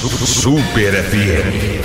Super 0.00 0.92
FM. 0.92 1.82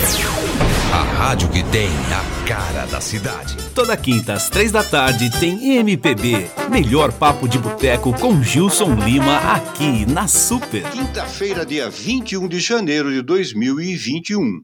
A 0.93 1.01
rádio 1.01 1.49
que 1.49 1.63
tem 1.63 1.89
a 1.89 2.47
cara 2.47 2.85
da 2.85 3.01
cidade. 3.01 3.57
Toda 3.73 3.97
quinta 3.97 4.33
às 4.33 4.49
três 4.51 4.71
da 4.71 4.83
tarde 4.83 5.31
tem 5.39 5.77
MPB. 5.77 6.47
Melhor 6.69 7.11
papo 7.11 7.47
de 7.49 7.57
boteco 7.57 8.13
com 8.19 8.43
Gilson 8.43 8.93
Lima 8.93 9.37
aqui 9.37 10.05
na 10.05 10.27
Super. 10.27 10.87
Quinta-feira, 10.91 11.65
dia 11.65 11.89
21 11.89 12.47
de 12.47 12.59
janeiro 12.59 13.11
de 13.11 13.23
2021. 13.23 14.63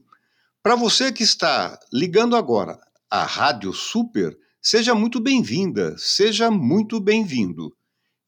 Para 0.62 0.76
você 0.76 1.10
que 1.10 1.24
está 1.24 1.76
ligando 1.92 2.36
agora 2.36 2.78
a 3.10 3.24
Rádio 3.24 3.72
Super, 3.72 4.38
seja 4.62 4.94
muito 4.94 5.18
bem-vinda, 5.18 5.96
seja 5.98 6.52
muito 6.52 7.00
bem-vindo. 7.00 7.74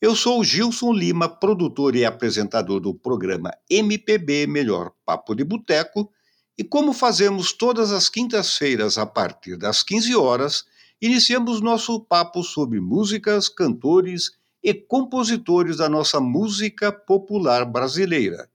Eu 0.02 0.16
sou 0.16 0.40
o 0.40 0.44
Gilson 0.44 0.92
Lima, 0.92 1.28
produtor 1.28 1.94
e 1.94 2.04
apresentador 2.04 2.80
do 2.80 2.92
programa 2.92 3.52
MPB 3.70 4.48
Melhor 4.48 4.90
Papo 5.06 5.32
de 5.32 5.44
Boteco, 5.44 6.10
e 6.58 6.64
como 6.64 6.92
fazemos 6.92 7.52
todas 7.52 7.92
as 7.92 8.08
quintas-feiras 8.08 8.98
a 8.98 9.06
partir 9.06 9.56
das 9.56 9.84
15 9.84 10.16
horas, 10.16 10.64
iniciamos 11.00 11.60
nosso 11.60 12.00
papo 12.00 12.42
sobre 12.42 12.80
músicas, 12.80 13.48
cantores 13.48 14.32
e 14.60 14.74
compositores 14.74 15.76
da 15.76 15.88
nossa 15.88 16.18
música 16.18 16.90
popular 16.90 17.64
brasileira. 17.64 18.50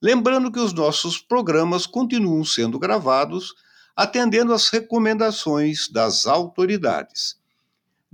Lembrando 0.00 0.50
que 0.50 0.60
os 0.60 0.72
nossos 0.72 1.18
programas 1.18 1.84
continuam 1.84 2.42
sendo 2.42 2.78
gravados, 2.78 3.52
atendendo 3.94 4.54
às 4.54 4.70
recomendações 4.70 5.90
das 5.90 6.26
autoridades. 6.26 7.43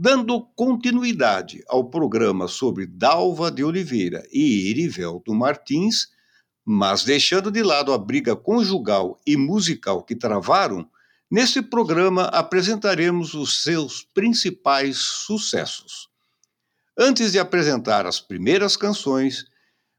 Dando 0.02 0.40
continuidade 0.56 1.62
ao 1.68 1.84
programa 1.84 2.48
sobre 2.48 2.86
Dalva 2.86 3.50
de 3.50 3.62
Oliveira 3.62 4.26
e 4.32 4.70
Erivelto 4.70 5.34
Martins, 5.34 6.09
mas 6.64 7.04
deixando 7.04 7.50
de 7.50 7.62
lado 7.62 7.92
a 7.92 7.98
briga 7.98 8.34
conjugal 8.34 9.20
e 9.26 9.36
musical 9.36 10.02
que 10.02 10.16
travaram, 10.16 10.88
neste 11.30 11.60
programa 11.60 12.23
apresentaremos 12.29 13.34
os 13.34 13.62
seus 13.62 14.02
principais 14.02 14.96
sucessos. 14.96 16.09
Antes 16.98 17.32
de 17.32 17.38
apresentar 17.38 18.07
as 18.07 18.18
primeiras 18.18 18.79
canções, 18.79 19.45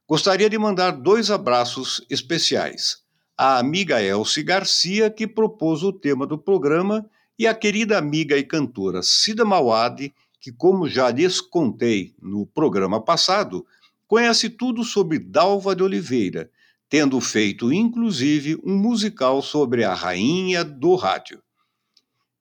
gostaria 0.09 0.49
de 0.49 0.58
mandar 0.58 0.93
dois 0.93 1.30
abraços 1.30 2.03
especiais. 2.09 3.03
À 3.38 3.59
amiga 3.59 4.02
Elsie 4.02 4.41
Garcia, 4.41 5.11
que 5.11 5.27
propôs 5.27 5.83
o 5.83 5.93
tema 5.93 6.25
do 6.25 6.39
programa, 6.39 7.08
e 7.42 7.47
a 7.47 7.56
querida 7.56 7.97
amiga 7.97 8.38
e 8.38 8.44
cantora 8.44 9.02
Cida 9.02 9.44
Mawad, 9.44 10.14
que, 10.39 10.52
como 10.52 10.88
já 10.88 11.09
lhes 11.09 11.42
contei 11.42 12.14
no 12.22 12.45
programa 12.45 13.02
passado, 13.03 13.66
conhece 14.08 14.48
tudo 14.48 14.83
sobre 14.83 15.17
Dalva 15.17 15.75
de 15.75 15.81
Oliveira, 15.81 16.52
tendo 16.88 17.20
feito 17.20 17.73
inclusive 17.73 18.61
um 18.64 18.78
musical 18.78 19.42
sobre 19.42 19.83
a 19.83 19.92
rainha 19.92 20.64
do 20.64 20.94
rádio. 20.94 21.42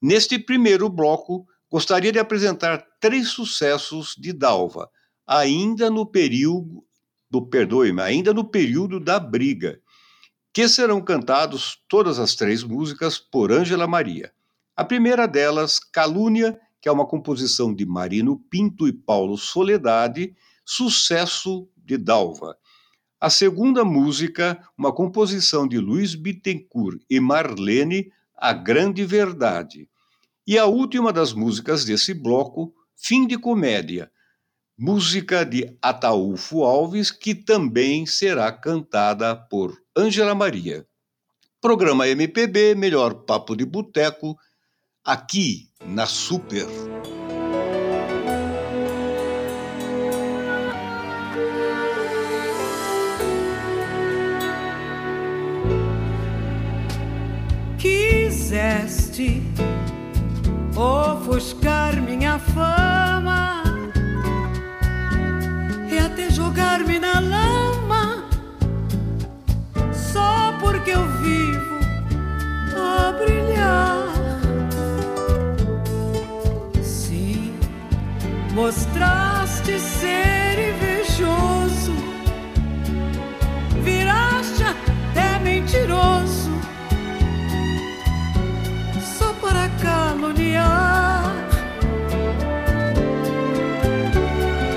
Neste 0.02 0.38
primeiro 0.38 0.86
bloco, 0.90 1.46
gostaria 1.70 2.12
de 2.12 2.18
apresentar 2.18 2.86
três 3.00 3.28
sucessos 3.28 4.14
de 4.18 4.34
Dalva, 4.34 4.90
ainda 5.26 5.88
no 5.88 6.04
período 6.04 6.84
do 7.30 7.40
perdoe-me, 7.40 8.02
ainda 8.02 8.34
no 8.34 8.44
período 8.44 9.00
da 9.00 9.18
briga, 9.18 9.80
que 10.52 10.68
serão 10.68 11.00
cantados 11.00 11.78
todas 11.88 12.18
as 12.18 12.34
três 12.34 12.62
músicas 12.62 13.16
por 13.16 13.50
Ângela 13.50 13.86
Maria. 13.86 14.30
A 14.80 14.84
primeira 14.86 15.28
delas, 15.28 15.78
Calúnia, 15.78 16.58
que 16.80 16.88
é 16.88 16.92
uma 16.92 17.06
composição 17.06 17.74
de 17.74 17.84
Marino 17.84 18.38
Pinto 18.48 18.88
e 18.88 18.92
Paulo 18.94 19.36
Soledade, 19.36 20.34
sucesso 20.64 21.68
de 21.76 21.98
Dalva. 21.98 22.56
A 23.20 23.28
segunda 23.28 23.84
música, 23.84 24.58
uma 24.78 24.90
composição 24.90 25.68
de 25.68 25.76
Luiz 25.76 26.14
Bittencourt 26.14 26.98
e 27.10 27.20
Marlene, 27.20 28.10
A 28.34 28.54
Grande 28.54 29.04
Verdade. 29.04 29.86
E 30.46 30.56
a 30.56 30.64
última 30.64 31.12
das 31.12 31.34
músicas 31.34 31.84
desse 31.84 32.14
bloco, 32.14 32.72
Fim 32.96 33.26
de 33.26 33.36
Comédia, 33.36 34.10
música 34.78 35.44
de 35.44 35.76
Ataúfo 35.82 36.64
Alves, 36.64 37.10
que 37.10 37.34
também 37.34 38.06
será 38.06 38.50
cantada 38.50 39.36
por 39.36 39.78
Ângela 39.94 40.34
Maria. 40.34 40.86
Programa 41.60 42.08
MPB, 42.08 42.74
melhor 42.74 43.26
papo 43.26 43.54
de 43.54 43.66
boteco, 43.66 44.38
aqui 45.04 45.68
na 45.84 46.06
Super. 46.06 46.66
Quiseste 57.78 59.42
ofuscar 60.76 62.00
minha 62.02 62.38
fama 62.38 63.62
e 65.90 65.98
até 65.98 66.30
jogar-me 66.30 66.98
na 66.98 67.20
lama 67.20 68.24
só 69.92 70.52
porque 70.60 70.90
eu 70.90 71.06
vivo 71.22 71.80
a 72.76 73.12
brilhar. 73.12 73.99
Mostraste 78.62 79.78
ser 79.78 80.58
invejoso, 80.68 81.94
viraste 83.82 84.62
até 84.62 85.38
mentiroso, 85.42 86.50
só 89.18 89.32
para 89.40 89.66
caluniar. 89.82 91.32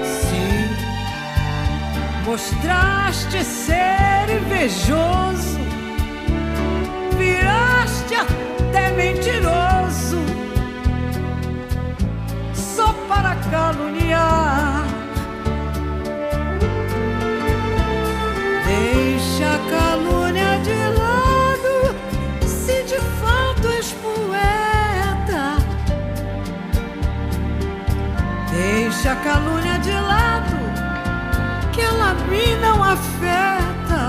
Sim, 0.05 0.69
mostraste 2.25 3.43
ser 3.43 4.29
invejoso, 4.29 5.59
viraste 7.17 8.15
até 8.15 8.91
mentiroso 8.91 9.72
caluniar. 13.53 14.85
Deixa 18.65 19.47
a 19.57 19.59
calúnia 19.75 20.51
de 20.67 20.79
lado, 21.01 21.75
se 22.47 22.75
de 22.91 22.99
fato 23.19 23.67
és 23.79 23.89
poeta. 24.05 25.43
Deixa 28.51 29.11
a 29.11 29.15
calúnia 29.17 29.77
de 29.77 29.93
lado, 30.11 30.57
que 31.73 31.81
ela 31.81 32.13
mim 32.31 32.55
não 32.59 32.77
afeta. 32.83 34.01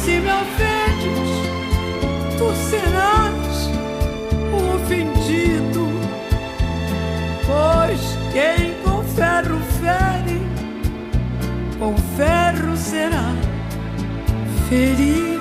Se 0.00 0.12
me 0.20 0.32
ofendes, 0.42 0.83
ferro 9.14 9.60
fere, 9.80 10.40
com 11.78 11.96
ferro 12.16 12.76
será 12.76 13.32
ferido. 14.68 15.33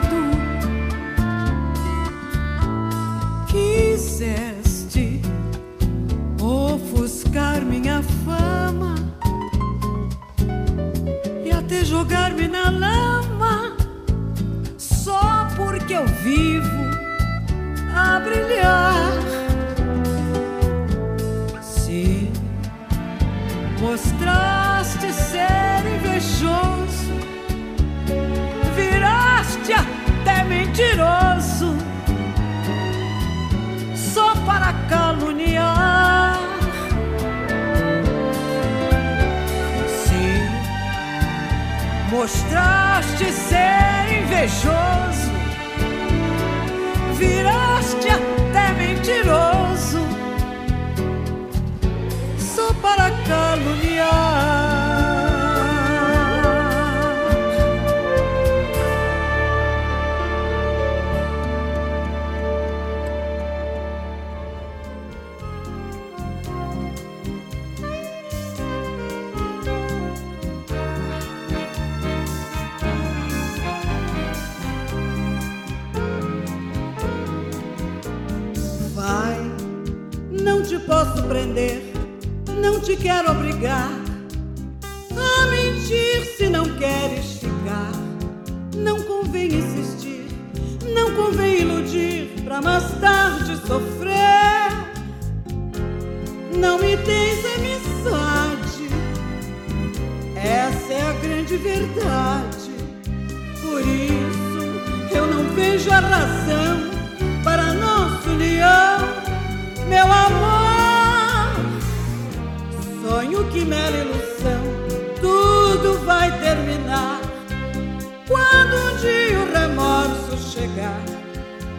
Chegar 120.53 121.03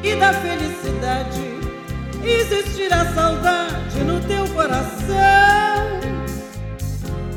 e 0.03 0.17
da 0.17 0.33
felicidade 0.33 1.55
existir 2.25 2.93
a 2.93 3.05
saudade 3.15 4.01
no 4.05 4.21
teu 4.23 4.49
coração, 4.49 6.01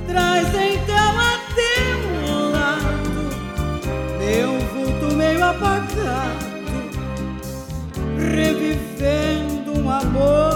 traz 0.07 0.47
então 0.47 1.19
a 1.19 1.39
teu 1.53 2.49
lado 2.49 3.29
meu 4.17 4.59
vulto 4.73 5.15
meio 5.15 5.43
apagado, 5.43 6.47
revivendo 8.17 9.79
um 9.79 9.91
amor 9.91 10.46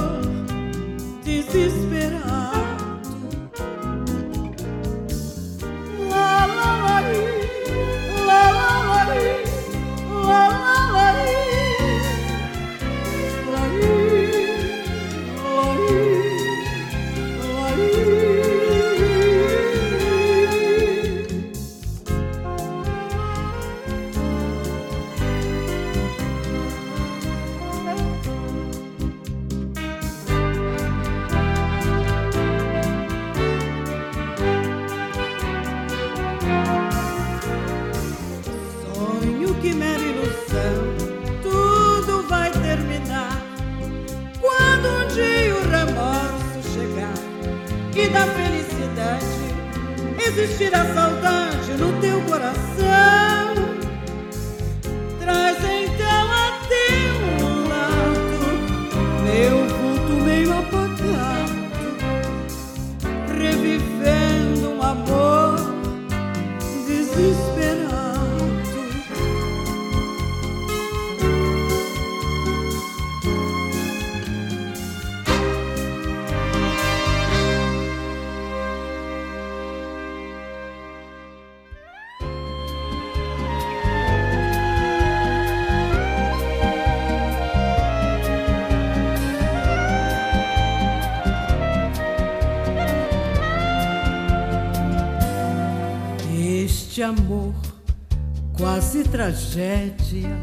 tragédia, 99.21 100.35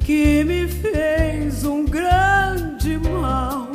que 0.00 0.42
me 0.42 0.66
fez 0.66 1.64
um 1.66 1.84
grande 1.84 2.96
mal. 2.96 3.68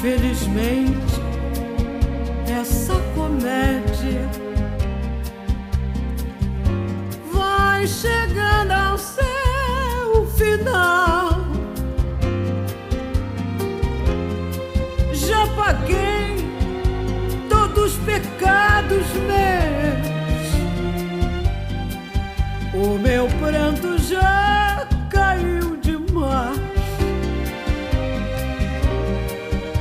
Felizmente, 0.00 1.20
essa 2.60 2.94
comédia 3.14 4.28
vai 7.32 7.86
chegando 7.86 8.72
ao 8.72 8.98
seu 8.98 10.26
final. 10.36 11.46
Já 15.12 15.46
paguei 15.54 16.15
pecados 18.06 19.06
meus. 19.26 20.06
O 22.72 22.98
meu 22.98 23.26
pranto 23.40 23.98
já 23.98 24.86
caiu 25.10 25.76
demais. 25.76 26.58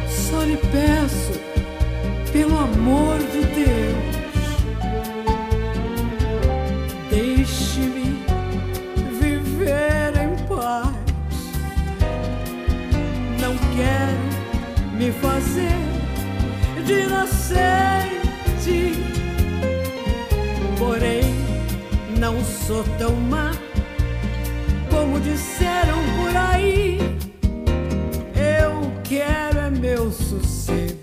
Só 0.09 0.43
lhe 0.43 0.57
peço, 0.57 1.39
pelo 2.33 2.57
amor 2.57 3.19
de 3.31 3.41
Deus, 3.53 4.15
deixe-me 7.09 8.25
viver 9.19 10.13
em 10.17 10.35
paz. 10.47 10.95
Não 13.39 13.55
quero 13.75 14.25
me 14.97 15.11
fazer 15.11 15.85
de 16.85 16.93
inocente, 17.01 17.94
não 22.35 22.43
sou 22.43 22.83
tão 22.97 23.15
má 23.15 23.51
como 24.89 25.19
disseram 25.21 25.97
por 26.17 26.35
aí. 26.35 26.97
Eu 28.35 28.91
quero 29.03 29.59
é 29.59 29.69
meu 29.69 30.11
sossego, 30.11 30.94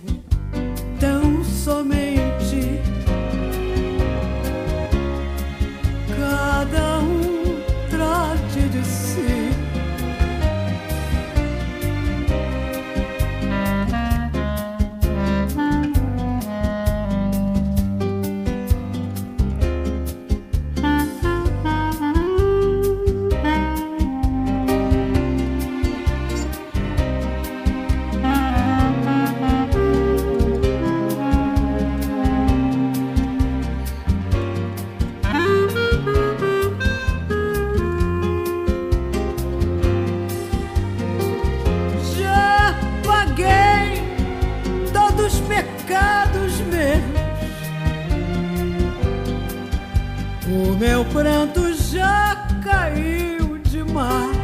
O 50.55 50.77
meu 50.77 51.03
pranto 51.07 51.73
já 51.73 52.47
caiu 52.63 53.57
demais. 53.65 54.37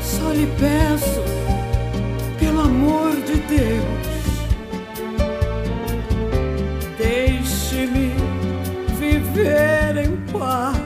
Só 0.00 0.30
lhe 0.30 0.46
peço, 0.60 1.20
pelo 2.38 2.60
amor 2.60 3.10
de 3.26 3.34
Deus, 3.48 4.14
deixe-me 6.96 8.14
viver 8.96 10.04
em 10.04 10.16
paz. 10.30 10.76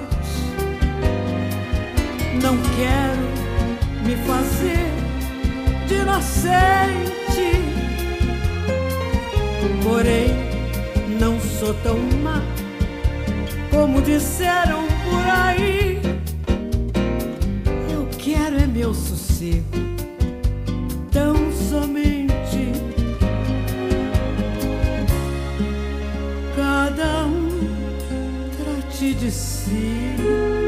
Não 2.43 2.57
quero 2.79 3.29
me 4.07 4.17
fazer 4.25 4.89
de 5.87 5.95
inocente, 5.97 7.51
porém 9.83 10.34
sou 11.65 11.73
tão 11.83 11.99
má 12.23 12.43
como 13.71 14.03
disseram 14.03 14.87
por 15.03 15.25
aí. 15.31 15.99
Eu 17.91 18.07
quero 18.19 18.57
é 18.57 18.67
meu 18.67 18.93
sossego, 18.93 19.65
tão 21.11 21.35
somente. 21.53 22.71
Cada 26.55 27.25
um 27.25 28.51
trate 28.59 29.15
de 29.15 29.31
si. 29.31 30.64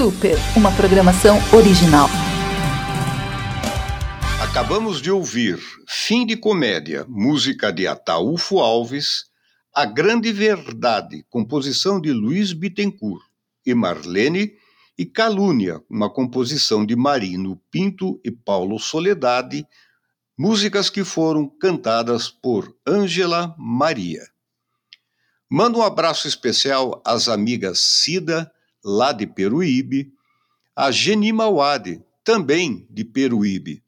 Super, 0.00 0.38
uma 0.56 0.74
programação 0.74 1.36
original. 1.54 2.08
Acabamos 4.42 4.98
de 5.02 5.10
ouvir 5.10 5.60
Fim 5.86 6.24
de 6.24 6.38
Comédia, 6.38 7.04
música 7.06 7.70
de 7.70 7.86
Ataúfo 7.86 8.60
Alves, 8.60 9.26
A 9.74 9.84
Grande 9.84 10.32
Verdade, 10.32 11.26
composição 11.28 12.00
de 12.00 12.14
Luiz 12.14 12.54
Bittencourt 12.54 13.22
e 13.66 13.74
Marlene, 13.74 14.54
e 14.96 15.04
Calúnia, 15.04 15.82
uma 15.90 16.08
composição 16.08 16.86
de 16.86 16.96
Marino 16.96 17.60
Pinto 17.70 18.18
e 18.24 18.30
Paulo 18.30 18.78
Soledade, 18.78 19.66
músicas 20.34 20.88
que 20.88 21.04
foram 21.04 21.46
cantadas 21.46 22.30
por 22.30 22.74
Ângela 22.88 23.54
Maria. 23.58 24.26
Manda 25.46 25.76
um 25.76 25.82
abraço 25.82 26.26
especial 26.26 27.02
às 27.04 27.28
amigas 27.28 27.80
Cida, 27.80 28.50
lá 28.84 29.12
de 29.12 29.26
Peruíbe, 29.26 30.12
a 30.74 30.90
Geni 30.90 31.32
Mauade, 31.32 32.02
também 32.24 32.86
de 32.90 33.04
Peruíbe, 33.04 33.82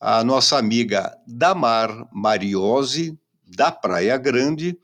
a 0.00 0.22
nossa 0.22 0.58
amiga 0.58 1.16
Damar 1.26 2.08
Mariose, 2.12 3.18
da 3.46 3.70
Praia 3.70 4.16
Grande, 4.18 4.78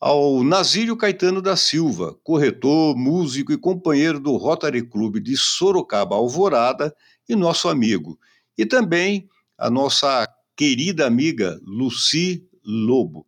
ao 0.00 0.44
Nazírio 0.44 0.96
Caetano 0.96 1.42
da 1.42 1.56
Silva, 1.56 2.16
corretor, 2.22 2.96
músico 2.96 3.52
e 3.52 3.58
companheiro 3.58 4.20
do 4.20 4.36
Rotary 4.36 4.82
Clube 4.82 5.20
de 5.20 5.36
Sorocaba 5.36 6.14
Alvorada 6.14 6.94
e 7.28 7.34
nosso 7.34 7.68
amigo, 7.68 8.18
e 8.56 8.64
também 8.64 9.28
a 9.58 9.68
nossa 9.68 10.28
querida 10.56 11.06
amiga 11.06 11.60
Luci 11.64 12.46
Lobo. 12.64 13.26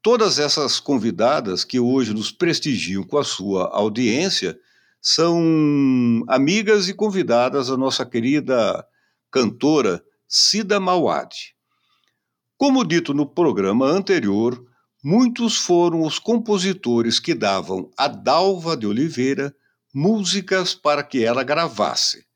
Todas 0.00 0.38
essas 0.38 0.78
convidadas 0.78 1.64
que 1.64 1.80
hoje 1.80 2.14
nos 2.14 2.30
prestigiam 2.30 3.02
com 3.02 3.18
a 3.18 3.24
sua 3.24 3.68
audiência 3.74 4.58
são 5.00 6.24
amigas 6.28 6.88
e 6.88 6.94
convidadas 6.94 7.68
da 7.68 7.76
nossa 7.76 8.04
querida 8.04 8.86
cantora 9.30 10.02
Cida 10.26 10.80
Mauad. 10.80 11.34
Como 12.56 12.84
dito 12.84 13.14
no 13.14 13.26
programa 13.26 13.86
anterior, 13.86 14.62
muitos 15.02 15.56
foram 15.56 16.02
os 16.02 16.18
compositores 16.18 17.20
que 17.20 17.34
davam 17.34 17.90
a 17.96 18.08
Dalva 18.08 18.76
de 18.76 18.86
Oliveira 18.86 19.54
músicas 19.94 20.74
para 20.74 21.02
que 21.02 21.24
ela 21.24 21.42
gravasse. 21.42 22.26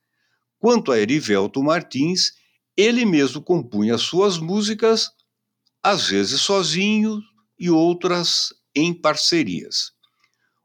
Quanto 0.59 0.93
a 0.93 0.99
Erivelto 0.99 1.63
Martins, 1.63 2.33
ele 2.77 3.05
mesmo 3.05 3.43
compunha 3.43 3.99
suas 3.99 4.39
músicas, 4.39 5.11
às 5.83 6.09
vezes 6.09 6.41
sozinho 6.41 7.21
e 7.59 7.69
outras 7.69 8.55
em 8.75 8.95
parcerias. 8.95 9.93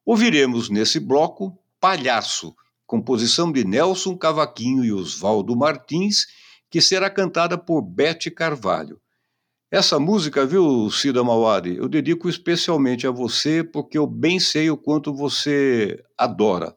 Ouviremos 0.05 0.69
nesse 0.69 0.99
bloco 0.99 1.57
Palhaço, 1.87 2.53
composição 2.85 3.49
de 3.49 3.63
Nelson 3.63 4.17
Cavaquinho 4.17 4.83
e 4.83 4.91
Oswaldo 4.91 5.55
Martins, 5.55 6.25
que 6.69 6.81
será 6.81 7.09
cantada 7.09 7.57
por 7.57 7.81
Bete 7.81 8.29
Carvalho. 8.29 8.99
Essa 9.71 9.97
música, 9.97 10.45
viu, 10.45 10.91
Cida 10.91 11.23
Mauari, 11.23 11.77
eu 11.77 11.87
dedico 11.87 12.27
especialmente 12.27 13.07
a 13.07 13.11
você 13.11 13.63
porque 13.63 13.97
eu 13.97 14.05
bem 14.05 14.37
sei 14.37 14.69
o 14.69 14.75
quanto 14.75 15.13
você 15.13 16.03
adora. 16.17 16.75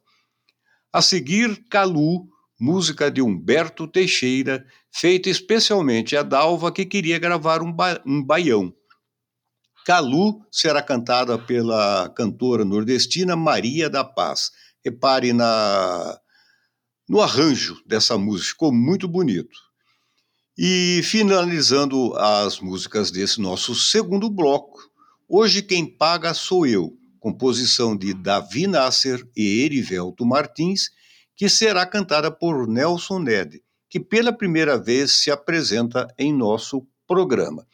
A 0.93 1.03
seguir, 1.03 1.61
Calu, 1.69 2.29
música 2.61 3.11
de 3.11 3.21
Humberto 3.21 3.89
Teixeira, 3.89 4.65
feita 4.93 5.29
especialmente 5.29 6.17
a 6.17 6.23
Dalva 6.23 6.71
que 6.71 6.87
queria 6.87 7.19
gravar 7.19 7.63
um, 7.63 7.73
ba 7.73 8.01
um 8.07 8.23
baião. 8.23 8.73
Calu 9.85 10.41
será 10.53 10.81
cantada 10.81 11.37
pela 11.37 12.09
cantora 12.11 12.65
nordestina 12.65 13.35
Maria 13.35 13.91
da 13.91 14.05
Paz. 14.05 14.53
Repare 14.85 15.33
na, 15.33 16.19
no 17.09 17.21
arranjo 17.21 17.83
dessa 17.87 18.17
música, 18.17 18.53
ficou 18.53 18.73
muito 18.73 19.09
bonito. 19.09 19.59
E 20.57 21.01
finalizando 21.05 22.15
as 22.17 22.61
músicas 22.61 23.11
desse 23.11 23.41
nosso 23.41 23.75
segundo 23.75 24.31
bloco, 24.31 24.81
Hoje 25.29 25.63
Quem 25.63 25.87
Paga 25.87 26.35
Sou 26.35 26.67
Eu, 26.67 26.93
composição 27.21 27.97
de 27.97 28.13
Davi 28.13 28.67
Nasser 28.67 29.25
e 29.37 29.63
Erivelto 29.63 30.27
Martins, 30.27 30.91
que 31.37 31.49
será 31.49 31.87
cantada 31.87 32.31
por 32.31 32.67
Nelson 32.67 33.21
Ned, 33.21 33.63
que 33.89 34.01
pela 34.01 34.33
primeira 34.33 34.77
vez 34.77 35.13
se 35.13 35.31
apresenta 35.31 36.07
em 36.19 36.33
nosso 36.33 36.87
programa. 37.07 37.67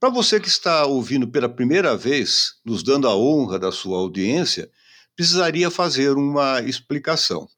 Para 0.00 0.10
você 0.10 0.38
que 0.38 0.48
está 0.48 0.86
ouvindo 0.86 1.26
pela 1.28 1.48
primeira 1.48 1.96
vez, 1.96 2.54
nos 2.64 2.82
dando 2.82 3.08
a 3.08 3.16
honra 3.16 3.58
da 3.58 3.72
sua 3.72 3.98
audiência, 3.98 4.70
precisaria 5.18 5.68
fazer 5.68 6.12
uma 6.12 6.60
explicação. 6.60 7.48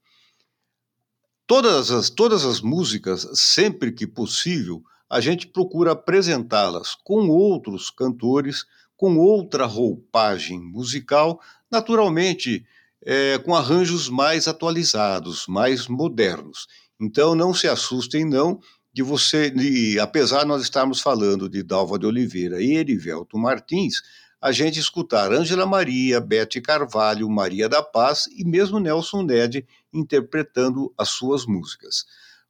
Todas 1.47 1.90
as, 1.90 2.09
todas 2.09 2.43
as 2.43 2.62
músicas, 2.62 3.29
sempre 3.35 3.93
que 3.93 4.07
possível, 4.07 4.83
a 5.11 5.21
gente 5.21 5.47
procura 5.47 5.93
apresentá-las 5.93 6.95
com 7.05 7.29
outros 7.29 7.90
cantores, 7.90 8.64
com 8.97 9.19
outra 9.19 9.67
roupagem 9.67 10.59
musical, 10.59 11.38
naturalmente 11.71 12.64
é, 13.05 13.37
com 13.37 13.55
arranjos 13.55 14.09
mais 14.09 14.49
atualizados, 14.49 15.45
mais 15.47 15.87
modernos. 15.87 16.67
Então 16.99 17.35
não 17.35 17.52
se 17.52 17.69
assustem 17.69 18.25
não 18.25 18.59
de 18.90 19.02
você, 19.02 19.50
de, 19.50 20.00
apesar 20.00 20.40
de 20.40 20.49
nós 20.49 20.62
estarmos 20.62 21.02
falando 21.02 21.47
de 21.47 21.62
Dalva 21.62 21.99
de 21.99 22.07
Oliveira 22.07 22.62
e 22.62 22.76
Erivelto 22.76 23.37
Martins, 23.37 24.00
a 24.40 24.52
gente 24.52 24.80
escutar 24.80 25.32
Ângela 25.32 25.66
Maria, 25.66 26.20
Bete 26.20 26.61
Carvalho, 26.61 27.28
Maria 27.28 27.68
da 27.68 27.82
Paz 27.82 28.26
e 28.35 28.44
mesmo 28.44 28.80
Nelson 28.80 29.23
Ned 29.23 29.66
interpretando 29.92 30.92
as 30.97 31.11
suas 31.11 31.44
músicas. 31.44 32.06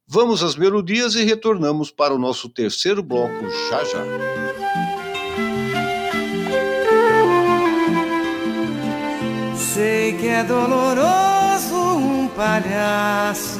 Vamos 0.07 0.41
às 0.43 0.55
melodias 0.55 1.15
e 1.15 1.23
retornamos 1.23 1.91
para 1.91 2.13
o 2.13 2.17
nosso 2.17 2.47
terceiro 2.49 3.03
bloco 3.03 3.49
já 3.69 3.83
já. 3.83 4.05
Sei 9.55 10.17
que 10.17 10.27
é 10.27 10.43
doloroso 10.43 11.75
um 11.75 12.27
palhaço 12.29 13.59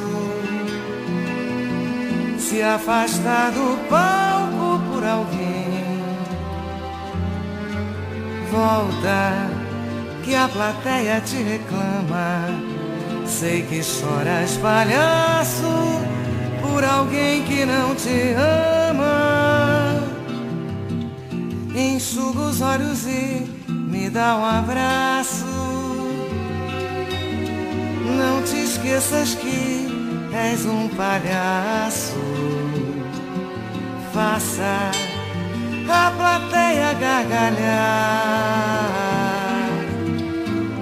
se 2.38 2.60
afastar 2.60 3.50
do 3.50 3.88
palco 3.88 4.78
por 4.92 5.04
alguém 5.04 5.71
volta, 8.52 9.48
que 10.22 10.34
a 10.34 10.46
plateia 10.46 11.20
te 11.22 11.36
reclama. 11.36 12.48
Sei 13.26 13.62
que 13.62 13.82
choras, 13.82 14.58
palhaço, 14.58 15.72
por 16.60 16.84
alguém 16.84 17.42
que 17.44 17.64
não 17.64 17.94
te 17.94 18.34
ama. 18.90 20.02
Enxuga 21.74 22.40
os 22.40 22.60
olhos 22.60 23.06
e 23.06 23.48
me 23.68 24.10
dá 24.10 24.36
um 24.36 24.44
abraço. 24.44 25.46
Não 28.18 28.42
te 28.42 28.62
esqueças 28.62 29.34
que 29.34 29.88
és 30.34 30.66
um 30.66 30.88
palhaço. 30.88 32.20
Faça 34.12 35.11
a 35.88 36.10
plateia 36.10 36.94
gargalhar. 36.94 37.62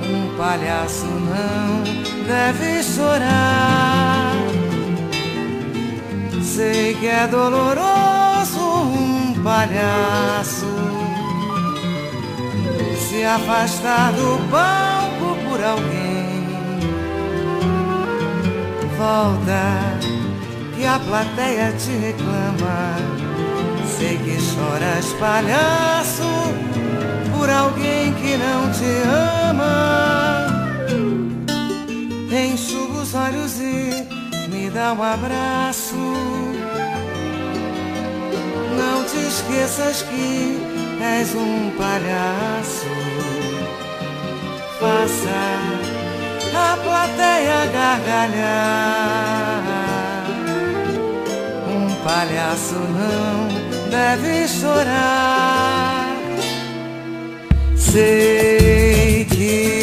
Um 0.02 0.36
palhaço 0.36 1.06
não 1.06 1.82
deve 2.26 2.82
chorar. 2.82 4.32
Sei 6.42 6.94
que 6.94 7.06
é 7.06 7.26
doloroso 7.26 8.60
um 8.60 9.42
palhaço 9.42 10.66
se 13.08 13.24
afastar 13.24 14.12
do 14.12 14.38
palco 14.50 15.36
por 15.48 15.64
alguém. 15.64 16.46
Volta 18.96 19.98
que 20.76 20.86
a 20.86 20.98
plateia 20.98 21.72
te 21.72 21.90
reclama 21.90 23.29
sei 24.00 24.16
que 24.16 24.40
choras, 24.40 25.12
palhaço, 25.20 26.32
por 27.36 27.50
alguém 27.50 28.14
que 28.14 28.36
não 28.38 28.70
te 28.72 28.92
ama. 29.52 30.46
Enxuga 32.32 33.02
os 33.02 33.14
olhos 33.14 33.60
e 33.60 34.06
me 34.48 34.70
dá 34.70 34.94
um 34.94 35.02
abraço. 35.02 35.96
Não 38.80 39.04
te 39.04 39.18
esqueças 39.18 40.02
que 40.02 40.58
és 41.02 41.34
um 41.34 41.70
palhaço. 41.76 42.86
Faça 44.80 45.40
a 46.56 46.76
plateia 46.78 47.66
gargalhar 47.70 49.10
palhaço 52.04 52.74
não 52.74 53.59
deve 53.90 54.46
chorar. 54.48 56.16
Sei 57.76 59.24
que 59.24 59.79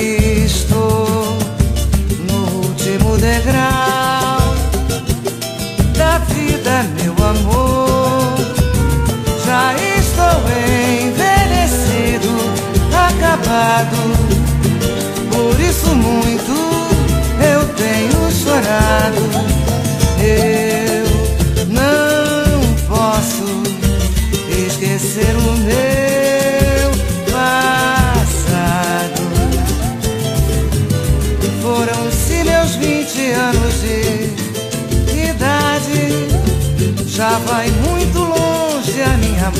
Já 37.18 37.40
vai 37.40 37.68
muito 37.72 38.20
longe 38.20 39.02
a 39.02 39.18
minha 39.18 39.52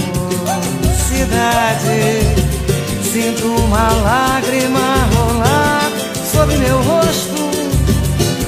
mocidade. 0.86 2.22
Sinto 3.02 3.48
uma 3.48 3.94
lágrima 3.94 5.10
rolar 5.16 5.92
sobre 6.32 6.56
meu 6.58 6.80
rosto. 6.84 7.50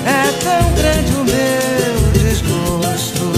É 0.06 0.32
tão 0.44 0.72
grande 0.74 1.12
o 1.13 1.25
meu 1.25 2.12
desgosto. 2.22 3.32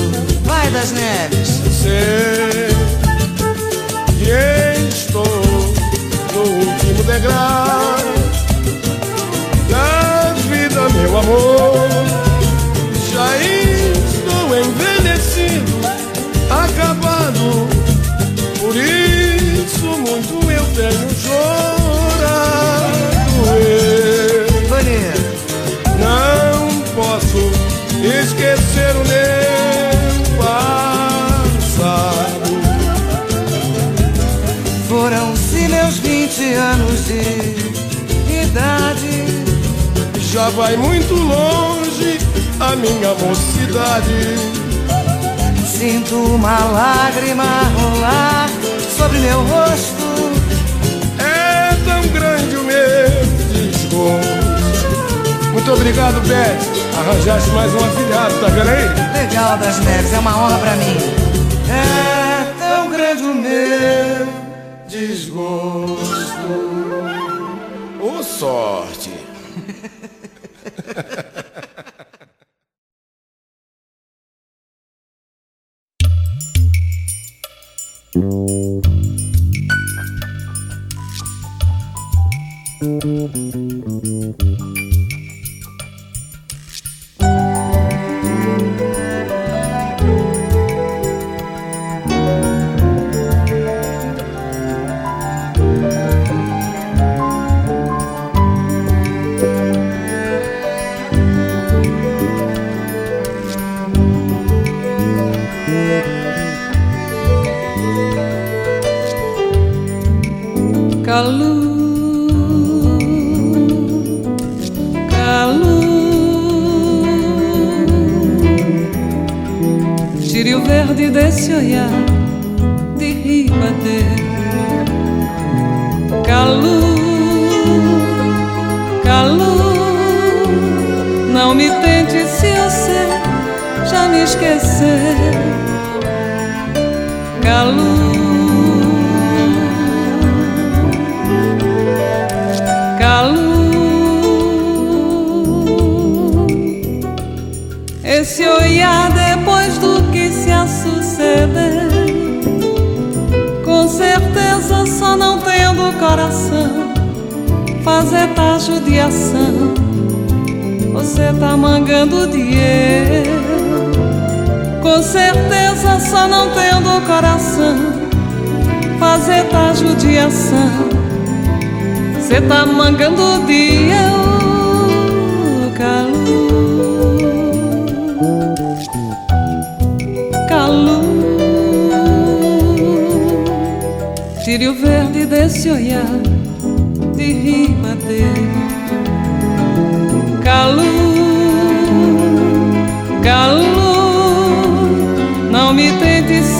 Vai 0.43 0.69
das 0.71 0.91
neves. 0.91 1.61
Sei 1.81 2.71
estou 4.89 5.23
no 6.33 6.41
último 6.69 7.03
degrau 7.05 7.95
da 9.69 10.33
vida, 10.49 10.89
meu 10.89 11.17
amor. 11.17 11.60
Tenho 20.81 21.09
chorado. 21.15 22.71
Eu 25.83 25.97
não 25.99 26.81
posso 26.95 27.41
esquecer 28.03 28.95
o 28.95 29.03
meu 29.07 30.37
passado. 30.43 31.81
Foram-se 34.89 35.67
meus 35.67 35.97
vinte 35.97 36.53
anos 36.53 37.05
de 37.05 37.21
idade. 38.43 39.25
Já 40.31 40.49
vai 40.49 40.75
muito 40.77 41.13
longe 41.13 42.17
a 42.59 42.75
minha 42.75 43.13
mocidade. 43.13 44.35
Sinto 45.67 46.15
uma 46.15 46.57
lágrima 46.65 47.43
rolar 47.75 48.49
sobre 48.97 49.19
meu 49.19 49.41
rosto. 49.43 49.90
Muito 55.61 55.73
obrigado, 55.73 56.19
Beth. 56.21 56.57
Arranjaste 56.97 57.51
mais 57.51 57.71
um 57.71 57.77
afilhado, 57.77 58.33
tá 58.39 58.47
vendo 58.47 58.67
aí? 58.67 59.27
Legal 59.27 59.59
das 59.59 59.77
Neves, 59.81 60.11
é 60.11 60.17
uma 60.17 60.35
honra 60.35 60.57
pra 60.57 60.75
mim. 60.75 60.97
É 61.69 62.51
tão 62.57 62.89
grande 62.89 63.21
o 63.21 63.35
meu 63.35 64.27
desgosto. 64.87 66.01
Ô 68.01 68.17
oh, 68.17 68.23
sorte! 68.23 69.11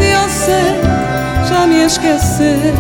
se 0.02 0.08
eu 0.08 0.30
sei 0.30 0.82
já 1.48 1.68
me 1.68 1.86
esquecer. 1.86 2.74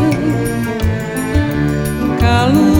Calu, 2.19 2.71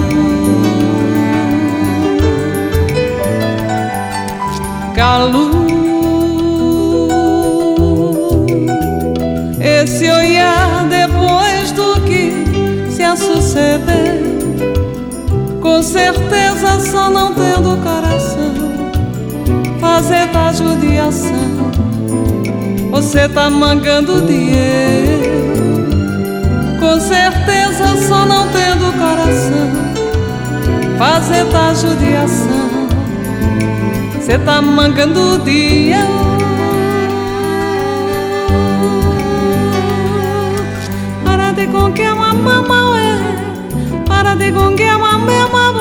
calu, 4.96 5.52
esse 9.60 10.10
olhar 10.10 10.86
a 13.04 13.16
suceder. 13.16 14.22
Com 15.62 15.84
certeza 15.84 16.80
só 16.92 17.10
não 17.10 17.34
tendo 17.34 17.78
coração, 17.84 18.54
fazer 19.80 20.28
da 20.28 20.52
judiação. 20.54 21.71
Você 23.02 23.28
tá 23.28 23.50
mangando 23.50 24.22
dinheiro. 24.22 25.58
Com 26.80 27.00
certeza 27.00 27.98
só 28.08 28.26
não 28.28 28.48
tendo 28.50 28.94
coração, 28.94 29.72
fazer 31.00 31.46
da 31.46 31.74
judiação. 31.74 32.88
Você 34.14 34.38
tá 34.38 34.62
mangando 34.62 35.40
dinheiro. 35.40 36.32
con 41.72 41.94
que 41.94 42.04
ama 42.04 42.34
mamá 42.34 42.82
para 44.08 44.36
de 44.36 44.52
con 44.52 44.76
que 44.76 44.84
ama 44.84 45.18
mamá 45.18 45.72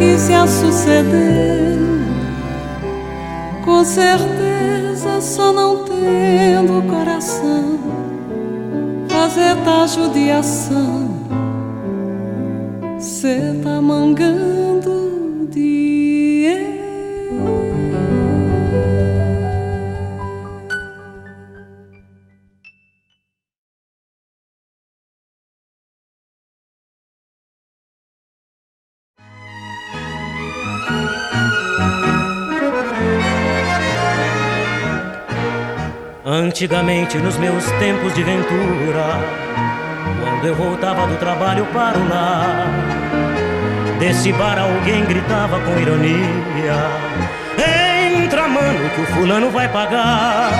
que 0.00 0.18
se 0.18 0.32
a 0.32 0.46
suceder. 0.46 1.78
Com 3.62 3.84
certeza, 3.84 5.20
só 5.20 5.52
não 5.52 5.84
tendo 5.84 6.82
coração, 6.88 7.78
fazer 9.08 9.54
da 9.56 9.86
judiação, 9.86 10.99
Antigamente, 36.32 37.18
nos 37.18 37.36
meus 37.38 37.64
tempos 37.80 38.14
de 38.14 38.22
ventura, 38.22 39.18
quando 40.22 40.46
eu 40.46 40.54
voltava 40.54 41.04
do 41.08 41.16
trabalho 41.16 41.66
para 41.72 41.98
o 41.98 42.08
lar, 42.08 42.68
desse 43.98 44.32
bar 44.34 44.56
alguém 44.56 45.04
gritava 45.06 45.58
com 45.58 45.76
ironia: 45.76 46.76
Entra, 48.22 48.46
mano, 48.46 48.90
que 48.90 49.00
o 49.00 49.06
fulano 49.06 49.50
vai 49.50 49.68
pagar. 49.70 50.52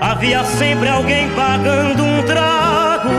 Havia 0.00 0.42
sempre 0.44 0.88
alguém 0.88 1.28
pagando 1.32 2.02
um 2.02 2.22
trago, 2.22 3.10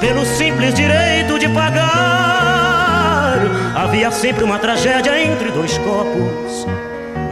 pelo 0.00 0.26
simples 0.26 0.74
direito 0.74 1.38
de 1.38 1.48
pagar. 1.48 3.38
Havia 3.76 4.10
sempre 4.10 4.42
uma 4.42 4.58
tragédia 4.58 5.16
entre 5.16 5.52
dois 5.52 5.78
copos 5.78 6.66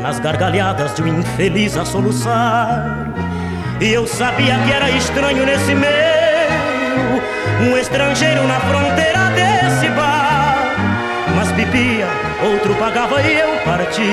nas 0.05 0.21
gargalhadas 0.21 0.95
de 0.95 1.03
um 1.03 1.21
infeliz 1.21 1.79
a 1.79 1.85
soluçar. 1.87 3.09
E 3.81 3.91
eu 3.91 4.07
sabia 4.07 4.55
que 4.59 4.71
era 4.71 4.91
estranho 4.91 5.47
nesse 5.47 5.75
meio, 5.75 7.23
um 7.63 7.79
estrangeiro 7.79 8.47
na 8.47 8.61
fronteira 8.61 9.31
desse 9.31 9.89
bar. 9.95 10.75
Mas 11.35 11.51
bebia, 11.53 12.07
outro 12.53 12.75
pagava 12.75 13.23
e 13.23 13.41
eu 13.41 13.49
partia 13.65 14.05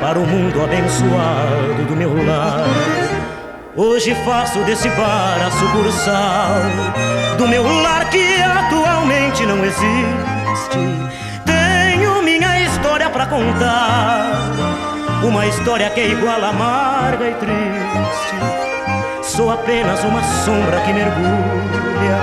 para 0.00 0.18
o 0.18 0.26
mundo 0.26 0.64
abençoado 0.64 1.84
do 1.86 1.94
meu 1.94 2.26
lar. 2.26 2.64
Hoje 3.76 4.14
faço 4.24 4.58
desse 4.60 4.88
bar 4.88 5.36
a 5.46 5.50
sucursal 5.50 7.36
do 7.36 7.46
meu 7.46 7.62
lar 7.82 8.08
que 8.08 8.40
atualmente 8.40 9.44
não 9.44 9.62
existe 9.62 11.12
para 13.22 13.26
contar. 13.26 14.50
Uma 15.22 15.46
história 15.46 15.88
que 15.90 16.00
é 16.00 16.08
igual 16.08 16.44
amarga 16.44 17.28
e 17.28 17.34
triste. 17.34 18.36
Sou 19.22 19.52
apenas 19.52 20.02
uma 20.04 20.22
sombra 20.44 20.80
que 20.80 20.92
mergulha 20.92 22.18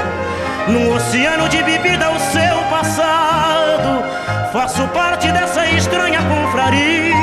num 0.67 0.93
oceano 0.93 1.47
de 1.47 1.63
bebida 1.63 2.09
o 2.11 2.19
seu 2.19 2.57
passado. 2.69 4.03
Faço 4.51 4.87
parte 4.89 5.31
dessa 5.31 5.65
estranha 5.67 6.19
confraria 6.23 7.13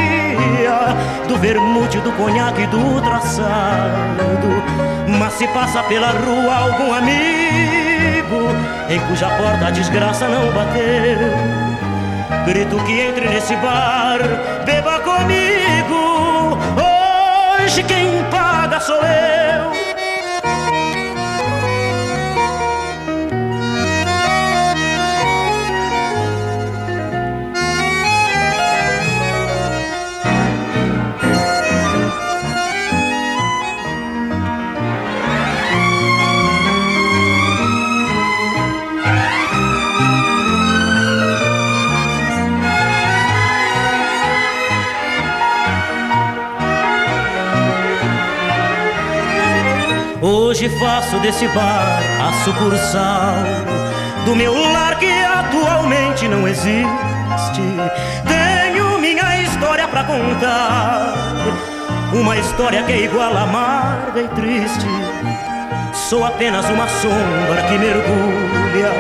do 1.29 1.37
vermute, 1.37 1.99
do 1.99 2.13
conhaque 2.13 2.63
e 2.63 2.67
do 2.67 3.01
traçado. 3.03 4.63
Mas 5.19 5.35
se 5.35 5.47
passa 5.49 5.83
pela 5.85 6.09
rua 6.09 6.55
algum 6.55 6.95
amigo 6.95 7.27
em 8.89 9.01
cuja 9.01 9.29
porta 9.29 9.67
a 9.67 9.71
desgraça 9.71 10.29
não 10.29 10.53
bateu 10.53 11.76
Grito 12.47 12.77
que 12.85 13.01
entre 13.01 13.29
nesse 13.29 13.55
bar, 13.57 14.19
beba 14.65 15.01
comigo. 15.01 16.59
Hoje 17.65 17.83
quem 17.85 18.23
paga 18.31 18.81
sou 18.81 18.97
eu. 18.97 19.86
Hoje 50.27 50.69
faço 50.81 51.21
desse 51.21 51.47
bar 51.47 52.03
a 52.21 52.33
sucursal 52.43 53.37
do 54.25 54.35
meu 54.35 54.53
lar 54.73 54.99
que 54.99 55.09
atualmente 55.09 56.27
não 56.27 56.49
existe. 56.49 57.63
Tenho 58.27 58.99
minha 58.99 59.41
história 59.43 59.87
para 59.87 60.03
contar, 60.03 61.15
uma 62.13 62.37
história 62.37 62.83
que 62.83 62.91
é 62.91 63.05
igual 63.05 63.37
amarga 63.37 64.21
e 64.21 64.27
triste. 64.31 64.89
Sou 65.93 66.25
apenas 66.25 66.69
uma 66.71 66.89
sombra 66.89 67.63
que 67.69 67.79
mergulha 67.79 68.91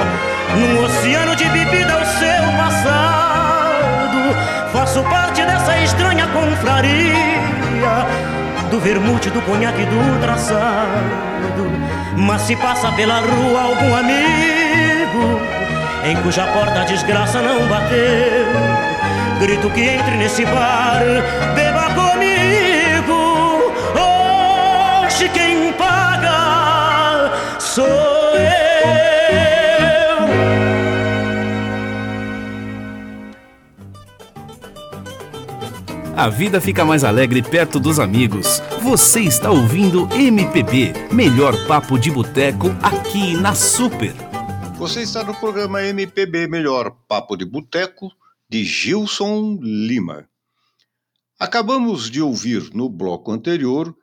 num 0.54 0.84
oceano 0.84 1.34
de 1.34 1.46
bebida 1.46 2.02
o 2.02 2.06
seu 2.06 2.52
passado. 2.56 4.32
Faço 4.72 5.02
parte 5.02 5.42
dessa 5.42 5.76
estranha 5.78 6.28
confraria 6.28 8.35
do 8.66 8.80
vermute, 8.80 9.30
do 9.30 9.40
conhaque, 9.42 9.84
do 9.84 10.20
traçado. 10.20 11.70
Mas 12.16 12.42
se 12.42 12.56
passa 12.56 12.90
pela 12.92 13.20
rua 13.20 13.62
algum 13.62 13.94
amigo 13.94 15.56
em 16.06 16.16
cuja 16.22 16.46
porta 16.46 16.82
a 16.82 16.84
desgraça 16.84 17.42
não 17.42 17.66
bateu, 17.66 18.46
grito 19.40 19.68
que 19.70 19.80
entre 19.80 20.16
nesse 20.16 20.44
bar, 20.44 21.02
beba 21.54 21.90
comigo. 21.94 23.72
Hoje 25.04 25.28
quem 25.30 25.72
paga 25.72 27.32
sou 27.58 28.25
A 36.16 36.30
vida 36.30 36.62
fica 36.62 36.82
mais 36.82 37.04
alegre 37.04 37.42
perto 37.42 37.78
dos 37.78 38.00
amigos. 38.00 38.62
Você 38.82 39.20
está 39.20 39.50
ouvindo 39.50 40.08
MPB, 40.14 41.12
melhor 41.12 41.54
papo 41.66 41.98
de 41.98 42.10
boteco 42.10 42.68
aqui 42.82 43.34
na 43.34 43.54
Super. 43.54 44.14
Você 44.78 45.02
está 45.02 45.22
no 45.22 45.34
programa 45.34 45.84
MPB 45.84 46.46
Melhor 46.46 46.90
Papo 47.06 47.36
de 47.36 47.44
Boteco 47.44 48.10
de 48.48 48.64
Gilson 48.64 49.58
Lima. 49.60 50.26
Acabamos 51.38 52.10
de 52.10 52.22
ouvir 52.22 52.70
no 52.72 52.88
bloco 52.88 53.30
anterior 53.30 53.94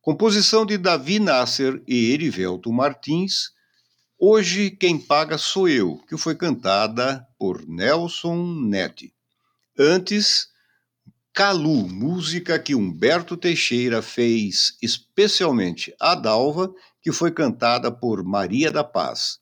composição 0.00 0.64
de 0.64 0.78
Davi 0.78 1.18
Nasser 1.18 1.82
e 1.86 2.14
Erivelto 2.14 2.72
Martins, 2.72 3.50
Hoje 4.18 4.70
Quem 4.70 4.98
Paga 4.98 5.36
Sou 5.36 5.68
Eu, 5.68 5.98
que 6.08 6.16
foi 6.16 6.34
cantada 6.34 7.26
por 7.38 7.62
Nelson 7.68 8.42
Nete. 8.68 9.12
Antes, 9.78 10.51
Calu, 11.34 11.88
música 11.88 12.58
que 12.58 12.74
Humberto 12.74 13.38
Teixeira 13.38 14.02
fez 14.02 14.76
especialmente 14.82 15.94
a 15.98 16.14
Dalva, 16.14 16.70
que 17.00 17.10
foi 17.10 17.30
cantada 17.30 17.90
por 17.90 18.22
Maria 18.22 18.70
da 18.70 18.84
Paz. 18.84 19.38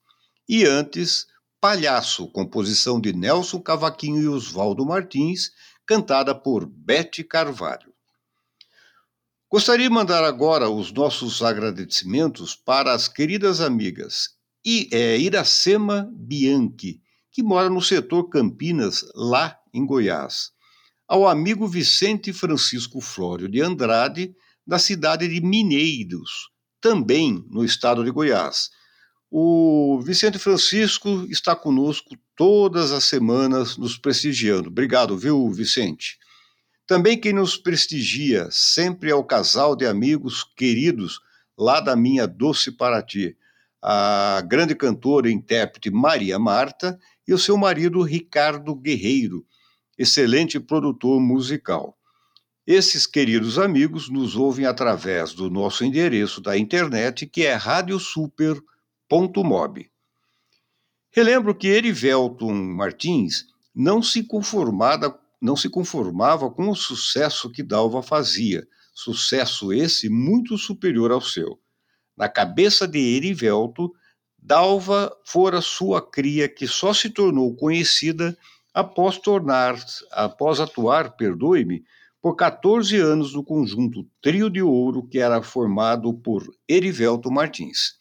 E 0.48 0.64
antes, 0.64 1.26
Palhaço, 1.60 2.28
composição 2.28 3.00
de 3.00 3.12
Nelson 3.12 3.60
Cavaquinho 3.60 4.22
e 4.22 4.28
Oswaldo 4.28 4.86
Martins, 4.86 5.50
cantada 5.84 6.32
por 6.32 6.64
Bete 6.64 7.24
Carvalho. 7.24 7.92
Gostaria 9.50 9.88
de 9.88 9.92
mandar 9.92 10.22
agora 10.22 10.70
os 10.70 10.92
nossos 10.92 11.42
agradecimentos 11.42 12.54
para 12.54 12.92
as 12.92 13.08
queridas 13.08 13.60
amigas 13.60 14.36
I, 14.64 14.88
é, 14.92 15.18
Iracema 15.18 16.08
Bianchi, 16.12 17.02
que 17.32 17.42
mora 17.42 17.68
no 17.68 17.82
setor 17.82 18.28
Campinas, 18.28 19.04
lá 19.12 19.58
em 19.74 19.84
Goiás 19.84 20.52
ao 21.10 21.26
amigo 21.26 21.66
Vicente 21.66 22.32
Francisco 22.32 23.00
Flório 23.00 23.48
de 23.48 23.60
Andrade, 23.60 24.32
da 24.64 24.78
cidade 24.78 25.26
de 25.26 25.40
Mineiros, 25.40 26.50
também 26.80 27.44
no 27.50 27.64
estado 27.64 28.04
de 28.04 28.12
Goiás. 28.12 28.70
O 29.28 30.00
Vicente 30.04 30.38
Francisco 30.38 31.26
está 31.28 31.56
conosco 31.56 32.16
todas 32.36 32.92
as 32.92 33.02
semanas 33.02 33.76
nos 33.76 33.98
prestigiando. 33.98 34.68
Obrigado, 34.68 35.18
viu, 35.18 35.50
Vicente? 35.50 36.16
Também 36.86 37.18
quem 37.18 37.32
nos 37.32 37.56
prestigia 37.56 38.46
sempre 38.48 39.10
é 39.10 39.14
o 39.14 39.24
casal 39.24 39.74
de 39.74 39.86
amigos 39.86 40.44
queridos 40.56 41.18
lá 41.58 41.80
da 41.80 41.96
minha 41.96 42.24
Doce 42.24 42.70
Paraty, 42.70 43.36
a 43.82 44.44
grande 44.46 44.76
cantora 44.76 45.28
e 45.28 45.32
intérprete 45.32 45.90
Maria 45.90 46.38
Marta 46.38 46.96
e 47.26 47.34
o 47.34 47.38
seu 47.38 47.56
marido 47.56 48.00
Ricardo 48.00 48.76
Guerreiro, 48.76 49.44
excelente 50.00 50.58
produtor 50.58 51.20
musical. 51.20 51.96
Esses 52.66 53.06
queridos 53.06 53.58
amigos 53.58 54.08
nos 54.08 54.34
ouvem 54.34 54.64
através 54.64 55.34
do 55.34 55.50
nosso 55.50 55.84
endereço 55.84 56.40
da 56.40 56.56
internet, 56.56 57.26
que 57.26 57.44
é 57.44 57.52
radiosuper.mob. 57.52 59.90
Relembro 61.10 61.54
que 61.54 61.68
Erivelton 61.68 62.54
Martins 62.54 63.44
não 63.74 64.02
se 64.02 64.26
não 65.38 65.54
se 65.54 65.68
conformava 65.68 66.50
com 66.50 66.70
o 66.70 66.74
sucesso 66.74 67.50
que 67.50 67.62
Dalva 67.62 68.02
fazia, 68.02 68.66
sucesso 68.94 69.70
esse 69.70 70.08
muito 70.08 70.56
superior 70.56 71.12
ao 71.12 71.20
seu. 71.20 71.60
Na 72.16 72.26
cabeça 72.26 72.88
de 72.88 72.98
Erivelto, 72.98 73.92
Dalva 74.38 75.14
fora 75.26 75.60
sua 75.60 76.00
cria 76.00 76.48
que 76.48 76.66
só 76.66 76.94
se 76.94 77.10
tornou 77.10 77.54
conhecida 77.54 78.34
após 78.72 79.18
tornar, 79.18 79.76
após 80.12 80.60
atuar, 80.60 81.16
perdoe-me, 81.16 81.84
por 82.22 82.36
14 82.36 82.96
anos 82.98 83.34
no 83.34 83.42
conjunto 83.42 84.06
Trio 84.20 84.50
de 84.50 84.62
Ouro, 84.62 85.06
que 85.06 85.18
era 85.18 85.42
formado 85.42 86.12
por 86.12 86.44
Erivelto 86.68 87.30
Martins. 87.30 87.94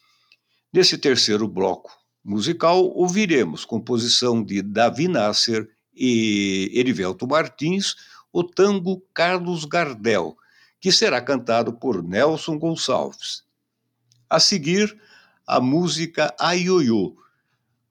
Nesse 0.73 0.97
terceiro 0.97 1.47
bloco 1.47 1.89
musical, 2.23 2.85
ouviremos 2.95 3.65
composição 3.65 4.43
de 4.43 4.61
Davi 4.61 5.07
Nasser 5.07 5.67
e 5.95 6.69
Erivelto 6.73 7.25
Martins, 7.27 7.95
o 8.31 8.43
tango 8.43 9.01
Carlos 9.13 9.65
Gardel, 9.65 10.35
que 10.79 10.91
será 10.91 11.21
cantado 11.21 11.73
por 11.73 12.03
Nelson 12.03 12.57
Gonçalves. 12.59 13.43
A 14.29 14.39
seguir, 14.39 14.95
a 15.47 15.59
música 15.59 16.33
Aioiô, 16.39 17.15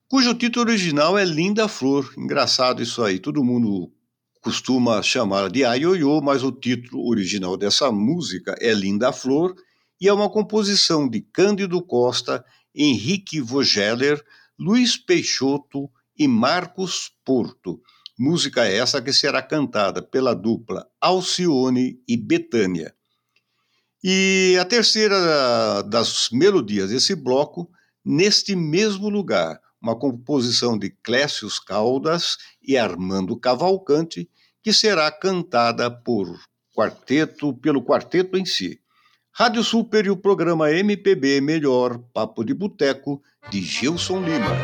cujo 0.09 0.35
título 0.35 0.71
original 0.71 1.18
é 1.18 1.25
Linda 1.25 1.68
Flor. 1.68 2.11
Engraçado 2.16 2.83
isso 2.83 3.03
aí, 3.03 3.18
todo 3.18 3.44
mundo 3.44 3.92
costuma 4.40 5.03
chamar 5.03 5.51
de 5.51 5.66
Aioiô, 5.66 6.23
mas 6.23 6.42
o 6.42 6.51
título 6.51 7.07
original 7.07 7.59
dessa 7.59 7.92
música 7.92 8.57
é 8.59 8.73
Linda 8.73 9.12
Flor 9.12 9.55
e 10.01 10.09
é 10.09 10.12
uma 10.12 10.31
composição 10.31 11.07
de 11.07 11.21
Cândido 11.21 11.83
Costa, 11.83 12.42
Henrique 12.75 13.40
Vogeler, 13.40 14.25
Luiz 14.59 14.97
Peixoto 14.97 15.90
e 16.18 16.27
Marcos 16.27 17.12
Porto. 17.23 17.79
Música 18.18 18.64
essa 18.64 19.03
que 19.03 19.12
será 19.12 19.42
cantada 19.42 20.01
pela 20.01 20.35
dupla 20.35 20.88
Alcione 21.01 22.01
e 22.09 22.16
Betânia. 22.16 22.94
E 24.03 24.57
a 24.59 24.64
terceira 24.64 25.83
das 25.83 26.31
melodias 26.33 26.88
desse 26.88 27.14
bloco, 27.14 27.68
neste 28.05 28.57
mesmo 28.57 29.09
lugar, 29.09 29.61
uma 29.81 29.97
composição 29.97 30.77
de 30.79 30.91
Clécius 30.91 31.59
Caldas 31.59 32.37
e 32.62 32.77
Armando 32.77 33.38
Cavalcante, 33.38 34.29
que 34.62 34.73
será 34.73 35.11
cantada 35.11 35.91
por 35.91 36.38
quarteto, 36.75 37.55
pelo 37.55 37.83
quarteto 37.83 38.37
em 38.37 38.45
si. 38.45 38.81
Rádio 39.33 39.62
Super 39.62 40.07
e 40.07 40.11
o 40.11 40.17
programa 40.17 40.71
MPB 40.71 41.41
Melhor 41.41 41.99
Papo 42.12 42.45
de 42.45 42.53
Boteco, 42.53 43.23
de 43.51 43.62
Gilson 43.62 44.21
Lima. 44.21 44.57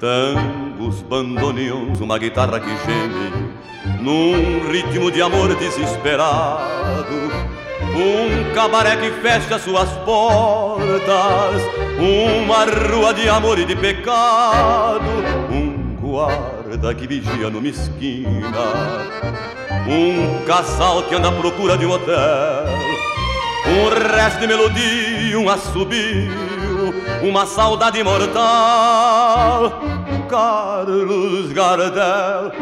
Tangos, 0.00 1.00
bandoneons, 1.02 2.00
uma 2.00 2.18
guitarra 2.18 2.60
que 2.60 2.66
geme 2.66 3.54
Num 4.02 4.68
ritmo 4.68 5.10
de 5.10 5.22
amor 5.22 5.54
desesperado 5.56 7.53
um 7.82 8.54
cabaré 8.54 8.96
que 8.96 9.10
fecha 9.20 9.58
suas 9.58 9.90
portas, 10.04 11.62
uma 11.98 12.64
rua 12.64 13.12
de 13.12 13.28
amor 13.28 13.58
e 13.58 13.64
de 13.64 13.76
pecado, 13.76 15.04
um 15.50 15.96
guarda 16.00 16.94
que 16.94 17.06
vigia 17.06 17.50
numa 17.50 17.68
esquina, 17.68 18.40
um 19.88 20.44
casal 20.44 21.02
que 21.02 21.14
anda 21.14 21.28
à 21.28 21.32
procura 21.32 21.76
de 21.76 21.86
um 21.86 21.90
hotel, 21.90 22.66
um 23.66 24.14
resto 24.14 24.40
de 24.40 24.46
melodia, 24.46 25.38
um 25.38 25.48
assobio, 25.48 26.32
uma 27.22 27.46
saudade 27.46 28.02
mortal. 28.02 29.80
Carlos 30.28 31.52
Gardel, 31.52 32.52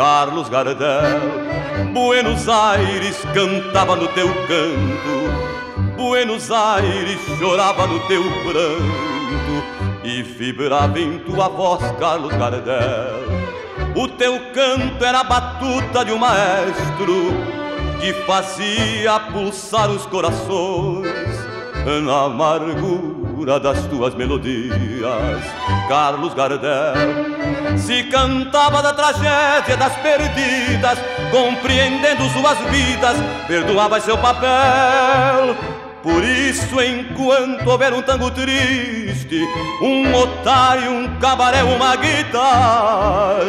Carlos 0.00 0.48
Gardel 0.48 1.20
Buenos 1.92 2.48
Aires 2.48 3.18
cantava 3.34 3.94
no 3.96 4.08
teu 4.08 4.28
canto, 4.46 5.94
Buenos 5.94 6.50
Aires 6.50 7.20
chorava 7.38 7.86
no 7.86 8.00
teu 8.08 8.22
pranto 8.22 10.02
e 10.02 10.22
vibrava 10.22 10.98
em 10.98 11.18
tua 11.18 11.48
voz, 11.48 11.82
Carlos 11.98 12.32
Gardel. 12.32 13.28
O 13.94 14.08
teu 14.08 14.40
canto 14.54 15.04
era 15.04 15.20
a 15.20 15.24
batuta 15.24 16.02
de 16.02 16.12
um 16.12 16.18
maestro 16.18 17.34
que 18.00 18.14
fazia 18.24 19.20
pulsar 19.30 19.90
os 19.90 20.06
corações 20.06 21.29
na 22.02 22.24
amargura 22.24 23.58
das 23.58 23.86
tuas 23.86 24.14
melodias, 24.14 25.42
Carlos 25.88 26.34
Gardel 26.34 26.94
se 27.76 28.04
cantava 28.04 28.82
da 28.82 28.92
tragédia 28.92 29.76
das 29.76 29.96
perdidas, 29.96 30.98
compreendendo 31.30 32.28
suas 32.30 32.58
vidas, 32.70 33.16
perdoava 33.46 34.00
seu 34.00 34.18
papel. 34.18 35.56
Por 36.02 36.24
isso, 36.24 36.80
enquanto 36.80 37.68
houver 37.68 37.92
um 37.92 38.00
tango 38.00 38.30
triste, 38.30 39.40
um 39.82 40.14
otário, 40.14 40.90
um 40.90 41.18
cabaré, 41.18 41.62
uma 41.62 41.94
guitarra, 41.96 43.44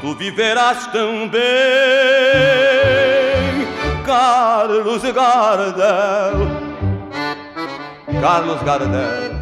tu 0.00 0.14
viverás 0.14 0.86
também, 0.88 1.42
Carlos 4.04 5.02
Gardel. 5.02 6.63
Carlos 8.20 8.62
Gardel, 8.62 9.34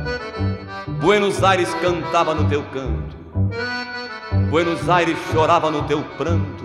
Buenos 1.01 1.43
Aires 1.43 1.73
cantava 1.75 2.35
no 2.35 2.49
teu 2.49 2.63
canto 2.65 3.23
Buenos 4.53 4.87
Aires 4.87 5.17
chorava 5.33 5.71
no 5.71 5.85
teu 5.85 6.03
pranto 6.19 6.63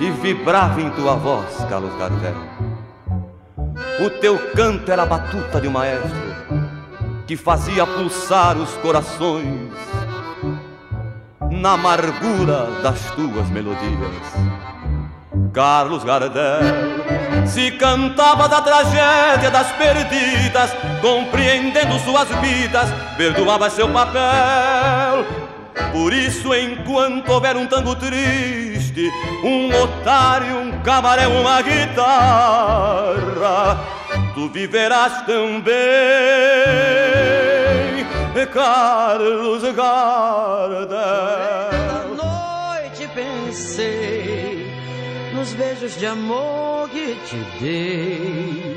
e 0.00 0.10
vibrava 0.10 0.80
em 0.80 0.88
tua 0.90 1.16
voz, 1.16 1.62
Carlos 1.68 1.94
Gardel. 1.98 2.34
O 4.00 4.08
teu 4.08 4.38
canto 4.54 4.90
era 4.90 5.02
a 5.02 5.06
batuta 5.06 5.60
de 5.60 5.68
um 5.68 5.72
maestro 5.72 6.16
que 7.26 7.36
fazia 7.36 7.86
pulsar 7.86 8.56
os 8.56 8.70
corações 8.78 9.70
na 11.50 11.72
amargura 11.72 12.70
das 12.82 13.10
tuas 13.10 13.50
melodias. 13.50 14.77
Carlos 15.52 16.04
Gardel 16.04 16.60
se 17.46 17.70
cantava 17.72 18.48
da 18.48 18.60
tragédia 18.60 19.50
das 19.50 19.72
perdidas, 19.72 20.70
compreendendo 21.00 21.98
suas 22.00 22.28
vidas, 22.40 22.88
perdoava 23.16 23.70
seu 23.70 23.88
papel 23.88 25.24
por 25.92 26.12
isso, 26.12 26.54
enquanto 26.54 27.30
houver 27.30 27.56
um 27.56 27.66
tango 27.66 27.94
triste, 27.94 29.10
um 29.42 29.74
otário, 29.82 30.58
um 30.58 30.82
cabaré, 30.82 31.26
uma 31.26 31.62
guitarra, 31.62 33.16
tu 34.34 34.48
viverás 34.48 35.22
também, 35.22 35.74
Carlos 38.52 39.62
Gardel. 39.74 40.96
noite 42.14 43.08
pensei 43.14 43.97
nos 45.48 45.54
beijos 45.54 45.98
de 45.98 46.06
amor 46.06 46.88
que 46.90 47.14
te 47.26 47.36
dei. 47.60 48.76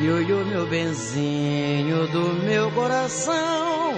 Ioiô, 0.00 0.44
meu 0.44 0.66
benzinho 0.66 2.08
do 2.08 2.34
meu 2.44 2.70
coração, 2.72 3.94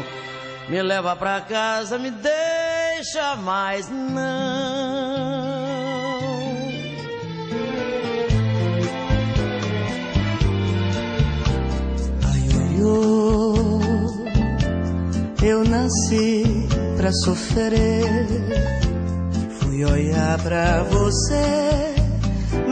me 0.68 0.82
leva 0.82 1.16
pra 1.16 1.40
casa, 1.40 1.98
me 1.98 2.10
deixa 2.10 3.36
mais 3.36 3.88
não. 3.88 5.46
eu 15.42 15.62
nasci 15.62 16.42
pra 16.96 17.12
sofrer. 17.12 18.85
Fui 19.76 19.84
olhar 19.84 20.38
pra 20.38 20.82
você, 20.84 21.94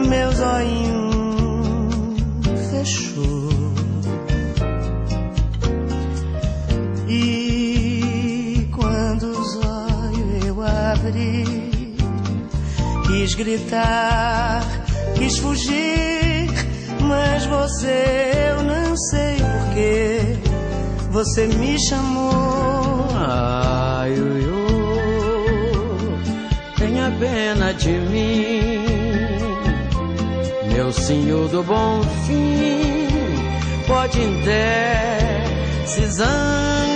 meu 0.07 0.31
zoinho 0.31 2.15
fechou. 2.71 3.73
E 7.07 8.67
quando 8.71 9.23
os 9.29 9.55
olhos 9.57 10.45
eu 10.47 10.63
abri, 10.63 11.95
quis 13.05 13.35
gritar, 13.35 14.63
quis 15.15 15.37
fugir, 15.37 16.49
mas 17.01 17.45
você 17.45 18.31
eu 18.49 18.63
não 18.63 18.97
sei 18.97 19.35
porquê 19.35 20.39
você 21.11 21.45
me 21.45 21.77
chamou. 21.87 23.09
Ai, 23.15 24.11
ui, 24.19 24.45
tenha 24.45 24.64
pena 27.19 27.73
de 27.73 27.91
mim, 27.91 28.85
meu 30.73 30.91
senhor 30.91 31.47
do 31.49 31.63
bom 31.63 32.01
fim. 32.25 33.07
Pode 33.87 34.19
até 34.19 35.43
se 35.85 36.05
zangar. 36.07 36.94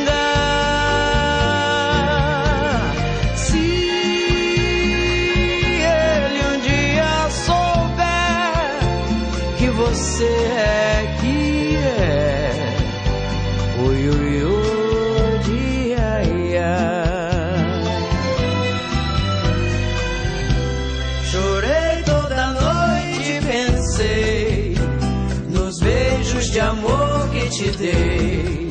Te 27.49 27.71
dei. 27.71 28.69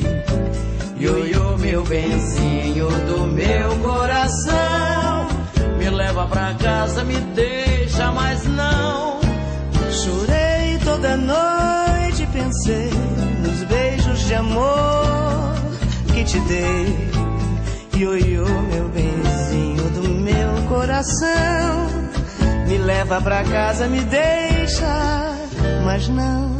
Ioiô, 0.99 1.57
meu 1.57 1.83
benzinho 1.83 2.87
do 3.07 3.27
meu 3.27 3.75
coração, 3.79 5.27
me 5.77 5.89
leva 5.89 6.25
pra 6.27 6.53
casa, 6.55 7.03
me 7.03 7.19
deixa, 7.35 8.11
mas 8.11 8.45
não. 8.45 9.19
Chorei 9.91 10.77
toda 10.83 11.17
noite 11.17 12.27
pensei 12.31 12.91
nos 13.43 13.63
beijos 13.63 14.19
de 14.27 14.35
amor 14.35 15.55
que 16.13 16.23
te 16.23 16.39
dei. 16.41 17.09
Ioiô, 17.95 18.45
meu 18.45 18.89
benzinho 18.89 19.89
do 19.89 20.09
meu 20.09 20.67
coração, 20.69 21.87
me 22.67 22.77
leva 22.77 23.21
pra 23.21 23.43
casa, 23.43 23.87
me 23.87 24.01
deixa, 24.01 25.35
mas 25.83 26.07
não. 26.07 26.58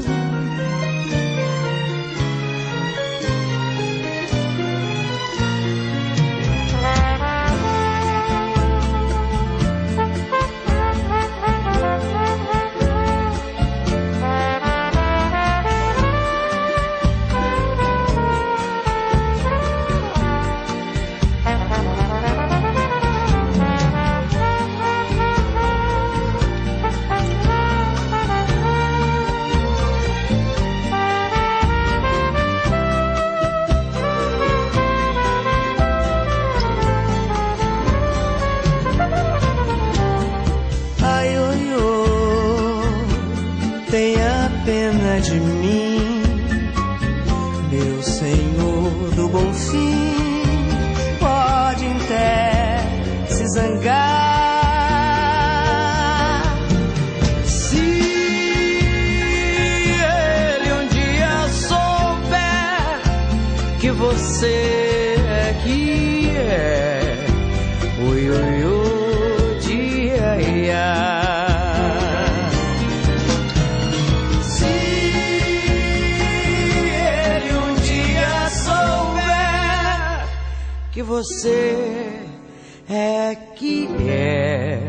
É 83.10 83.36
que 83.56 83.90
é, 84.08 84.80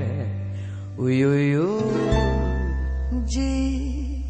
ui, 0.98 1.24
ui, 1.24 1.56
ui, 1.56 1.82
dia, 3.24 4.20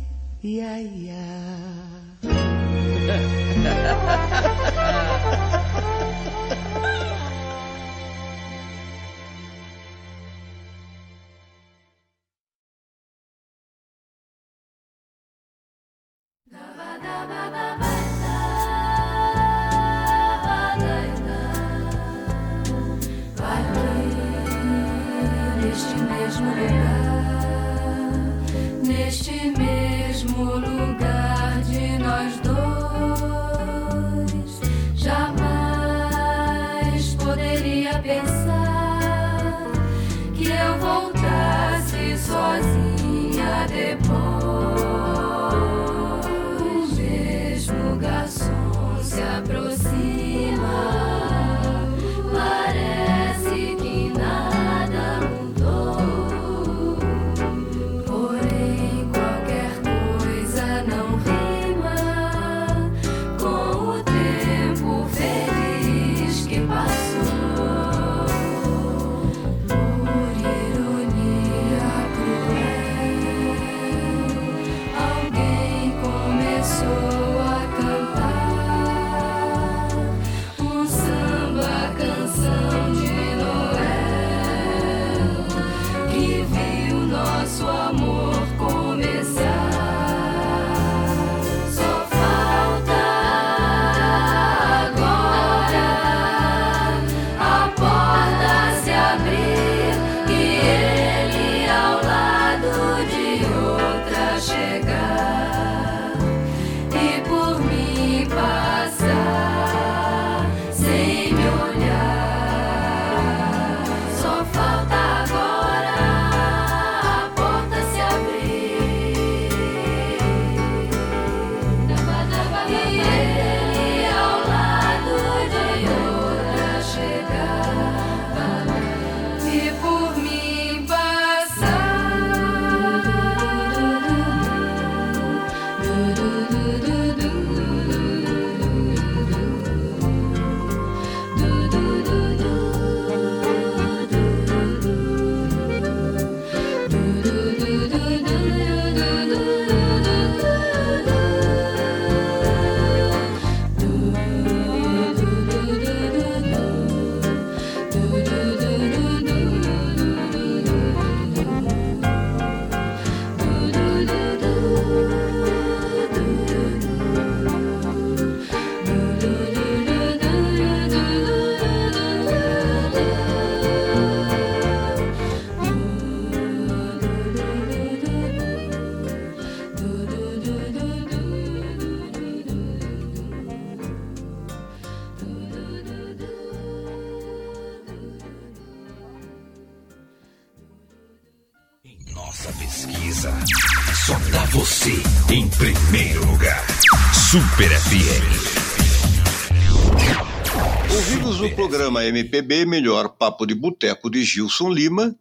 programa 201.91 202.07
MPB 202.07 202.67
Melhor 202.67 203.17
Papo 203.17 203.45
de 203.45 203.53
Boteco 203.53 204.09
de 204.09 204.23
Gilson 204.23 204.69
Lima, 204.69 205.19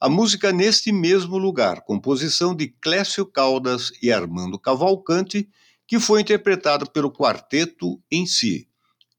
a 0.00 0.08
música 0.08 0.52
Neste 0.52 0.92
Mesmo 0.92 1.36
Lugar, 1.36 1.80
composição 1.80 2.54
de 2.54 2.68
Clécio 2.68 3.26
Caldas 3.26 3.90
e 4.00 4.12
Armando 4.12 4.56
Cavalcante, 4.56 5.48
que 5.88 5.98
foi 5.98 6.20
interpretado 6.20 6.88
pelo 6.88 7.10
quarteto 7.10 8.00
em 8.08 8.26
si. 8.26 8.68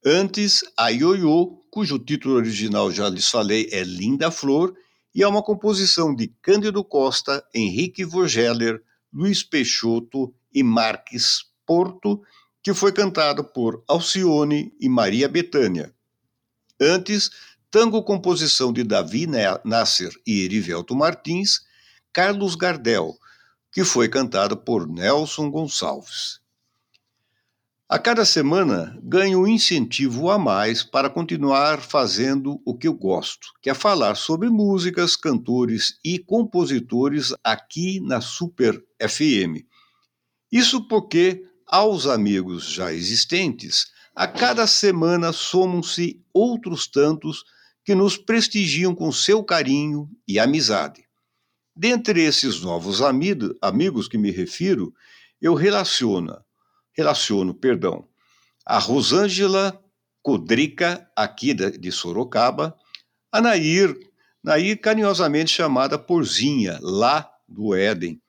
Antes, 0.06 0.64
a 0.78 0.88
Ioiô, 0.88 1.60
cujo 1.70 2.00
título 2.00 2.36
original 2.36 2.90
já 2.90 3.10
lhes 3.10 3.28
falei 3.28 3.68
é 3.74 3.84
Linda 3.84 4.32
Flor, 4.32 4.74
e 5.14 5.22
é 5.22 5.28
uma 5.28 5.44
composição 5.44 6.16
de 6.16 6.34
Cândido 6.42 6.82
Costa, 6.82 7.44
Henrique 7.54 8.06
Vogeler, 8.06 8.82
Luiz 9.12 9.44
Peixoto 9.44 10.34
e 10.54 10.64
Marques 10.64 11.44
Porto, 11.66 12.22
que 12.64 12.74
foi 12.74 12.94
cantado 12.94 13.44
por 13.44 13.84
Alcione 13.86 14.74
e 14.80 14.88
Maria 14.88 15.28
Bethânia. 15.28 15.94
Antes, 16.80 17.30
tango 17.72 18.04
composição 18.04 18.72
de 18.72 18.84
Davi 18.84 19.28
Nasser 19.64 20.12
e 20.26 20.42
Erivelto 20.42 20.96
Martins, 20.96 21.62
Carlos 22.14 22.56
Gardel, 22.56 23.18
que 23.72 23.84
foi 23.84 24.08
cantado 24.08 24.56
por 24.56 24.88
Nelson 24.88 25.50
Gonçalves. 25.52 26.40
A 27.88 28.00
cada 28.00 28.26
semana 28.26 28.98
ganho 29.04 29.42
um 29.42 29.48
incentivo 29.48 30.32
a 30.32 30.40
mais 30.40 30.82
para 30.82 31.08
continuar 31.08 31.80
fazendo 31.82 32.60
o 32.66 32.76
que 32.76 32.88
eu 32.88 32.94
gosto, 32.94 33.50
que 33.62 33.70
é 33.70 33.76
falar 33.76 34.16
sobre 34.16 34.50
músicas, 34.50 35.16
cantores 35.16 36.00
e 36.04 36.18
compositores 36.18 37.32
aqui 37.44 38.00
na 38.00 38.22
Super 38.22 38.84
FM. 39.00 39.64
Isso 40.52 40.88
porque 40.88 41.44
aos 41.68 42.08
amigos 42.08 42.72
já 42.72 42.92
existentes, 42.92 43.88
a 44.16 44.28
cada 44.28 44.66
semana 44.66 45.34
somam-se 45.34 46.24
outros 46.34 46.88
tantos 46.88 47.44
que 47.84 47.94
nos 47.94 48.18
prestigiam 48.18 48.96
com 48.96 49.12
seu 49.12 49.44
carinho 49.44 50.10
e 50.28 50.40
amizade. 50.40 51.06
Dentre 51.76 52.24
esses 52.24 52.62
novos 52.62 53.02
amigo, 53.02 53.54
amigos 53.62 54.08
que 54.08 54.18
me 54.18 54.32
refiro, 54.32 54.94
eu 55.42 55.54
relaciono, 55.54 56.38
relaciono, 56.94 57.54
perdão, 57.54 58.08
a 58.66 58.80
Rosângela 58.80 59.78
Codrica, 60.24 61.08
aqui 61.16 61.54
de 61.54 61.92
Sorocaba, 61.92 62.76
a 63.32 63.42
Nair, 63.42 63.96
Nair 64.42 64.80
carinhosamente 64.80 65.52
chamada 65.52 66.00
Porzinha, 66.00 66.80
lá 66.82 67.30
do 67.48 67.76
Éden, 67.76 68.22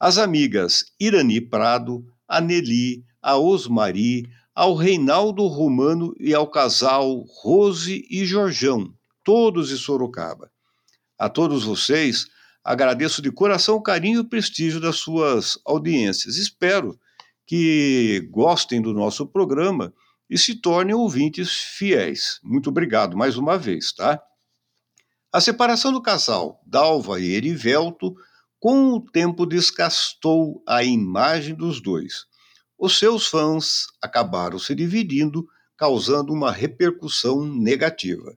as 0.00 0.16
amigas 0.16 0.92
Irani 0.98 1.40
Prado, 1.40 2.04
a 2.26 2.40
Nelly, 2.40 3.04
a 3.22 3.36
Osmari, 3.36 4.28
ao 4.56 4.74
Reinaldo 4.74 5.46
Romano 5.48 6.14
e 6.18 6.32
ao 6.32 6.46
casal 6.46 7.26
Rose 7.42 8.06
e 8.10 8.24
Jorjão, 8.24 8.90
todos 9.22 9.68
de 9.68 9.76
Sorocaba. 9.76 10.50
A 11.18 11.28
todos 11.28 11.64
vocês, 11.64 12.26
agradeço 12.64 13.20
de 13.20 13.30
coração 13.30 13.76
o 13.76 13.82
carinho 13.82 14.16
e 14.16 14.20
o 14.20 14.28
prestígio 14.28 14.80
das 14.80 14.96
suas 14.96 15.58
audiências. 15.62 16.36
Espero 16.36 16.98
que 17.46 18.26
gostem 18.30 18.80
do 18.80 18.94
nosso 18.94 19.26
programa 19.26 19.92
e 20.28 20.38
se 20.38 20.54
tornem 20.54 20.94
ouvintes 20.94 21.50
fiéis. 21.52 22.40
Muito 22.42 22.70
obrigado 22.70 23.14
mais 23.14 23.36
uma 23.36 23.58
vez, 23.58 23.92
tá? 23.92 24.22
A 25.30 25.38
separação 25.38 25.92
do 25.92 26.00
casal 26.00 26.62
Dalva 26.66 27.20
e 27.20 27.34
Erivelto 27.34 28.16
com 28.58 28.94
o 28.94 29.02
tempo 29.02 29.44
desgastou 29.44 30.62
a 30.66 30.82
imagem 30.82 31.54
dos 31.54 31.78
dois. 31.78 32.24
Os 32.78 32.98
seus 32.98 33.26
fãs 33.26 33.86
acabaram 34.02 34.58
se 34.58 34.74
dividindo, 34.74 35.46
causando 35.76 36.32
uma 36.32 36.52
repercussão 36.52 37.44
negativa. 37.44 38.36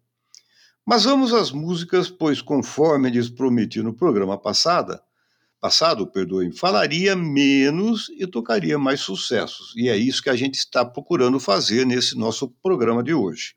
Mas 0.85 1.03
vamos 1.03 1.33
às 1.33 1.51
músicas, 1.51 2.09
pois 2.09 2.41
conforme 2.41 3.09
lhes 3.09 3.29
prometi 3.29 3.81
no 3.81 3.93
programa 3.93 4.37
passado, 4.37 4.99
passado, 5.59 6.07
perdoem, 6.07 6.51
falaria 6.51 7.15
menos 7.15 8.09
e 8.17 8.25
tocaria 8.25 8.79
mais 8.79 9.01
sucessos. 9.01 9.73
E 9.75 9.89
é 9.89 9.97
isso 9.97 10.23
que 10.23 10.29
a 10.29 10.35
gente 10.35 10.55
está 10.55 10.85
procurando 10.85 11.39
fazer 11.39 11.85
nesse 11.85 12.17
nosso 12.17 12.47
programa 12.63 13.03
de 13.03 13.13
hoje. 13.13 13.55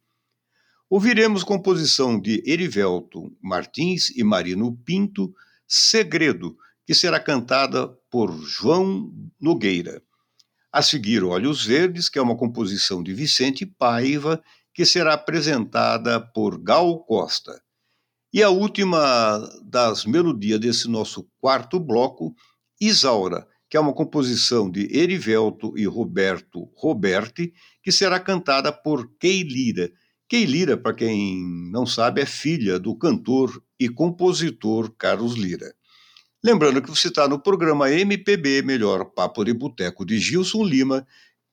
Ouviremos 0.90 1.42
composição 1.42 2.20
de 2.20 2.42
Erivelto 2.44 3.34
Martins 3.40 4.10
e 4.10 4.22
Marino 4.22 4.76
Pinto, 4.84 5.32
Segredo, 5.66 6.56
que 6.84 6.92
será 6.92 7.18
cantada 7.18 7.88
por 8.10 8.30
João 8.42 9.10
Nogueira. 9.40 10.02
A 10.74 10.80
seguir, 10.80 11.22
Olhos 11.22 11.66
Verdes, 11.66 12.08
que 12.08 12.18
é 12.18 12.22
uma 12.22 12.34
composição 12.34 13.02
de 13.02 13.12
Vicente 13.12 13.66
Paiva, 13.66 14.42
que 14.72 14.86
será 14.86 15.12
apresentada 15.12 16.18
por 16.18 16.58
Gal 16.58 17.04
Costa. 17.04 17.60
E 18.32 18.42
a 18.42 18.48
última 18.48 19.38
das 19.62 20.06
melodias 20.06 20.58
desse 20.58 20.88
nosso 20.88 21.28
quarto 21.38 21.78
bloco, 21.78 22.34
Isaura, 22.80 23.46
que 23.68 23.76
é 23.76 23.80
uma 23.80 23.92
composição 23.92 24.70
de 24.70 24.88
Erivelto 24.96 25.76
e 25.76 25.84
Roberto 25.84 26.70
Roberti, 26.74 27.52
que 27.82 27.92
será 27.92 28.18
cantada 28.18 28.72
por 28.72 29.14
Kei 29.18 29.42
Lira. 29.42 29.92
Kei 30.26 30.46
Lira, 30.46 30.74
para 30.78 30.94
quem 30.94 31.38
não 31.70 31.84
sabe, 31.84 32.22
é 32.22 32.26
filha 32.26 32.78
do 32.78 32.96
cantor 32.96 33.62
e 33.78 33.90
compositor 33.90 34.90
Carlos 34.96 35.34
Lira. 35.34 35.74
Lembrando 36.44 36.82
que 36.82 36.90
você 36.90 37.06
está 37.06 37.28
no 37.28 37.38
programa 37.38 37.88
MPB 37.88 38.62
Melhor 38.62 39.04
Papo 39.04 39.44
de 39.44 39.52
Boteco 39.54 40.04
de 40.04 40.18
Gilson 40.18 40.64
Lima, 40.64 41.06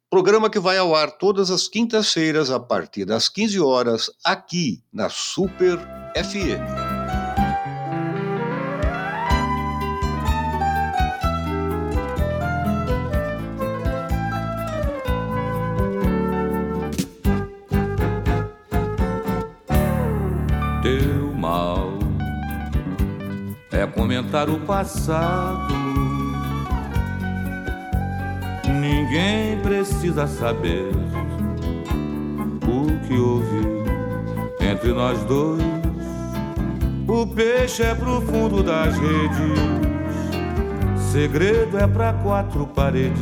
programa 0.10 0.50
que 0.50 0.60
vai 0.60 0.80
ao 0.80 0.96
ar 0.96 1.12
todas 1.12 1.52
as 1.52 1.68
quintas-feiras 1.68 2.50
a 2.50 2.60
partir 2.60 3.06
das 3.06 3.30
15 3.30 3.60
horas 3.60 4.10
aqui 4.26 4.82
na 4.92 5.08
Super 5.08 5.78
FM. 6.16 6.89
Comentar 23.90 24.50
o 24.50 24.60
passado. 24.60 25.74
Ninguém 28.80 29.60
precisa 29.62 30.28
saber 30.28 30.92
o 32.68 33.08
que 33.08 33.18
houve 33.18 33.84
entre 34.62 34.94
nós 34.94 35.20
dois. 35.26 35.62
O 37.08 37.26
peixe 37.26 37.84
é 37.84 37.96
pro 37.96 38.22
fundo 38.22 38.62
das 38.62 38.96
redes, 38.96 39.60
segredo 41.12 41.78
é 41.78 41.88
para 41.88 42.14
quatro 42.14 42.68
paredes. 42.68 43.20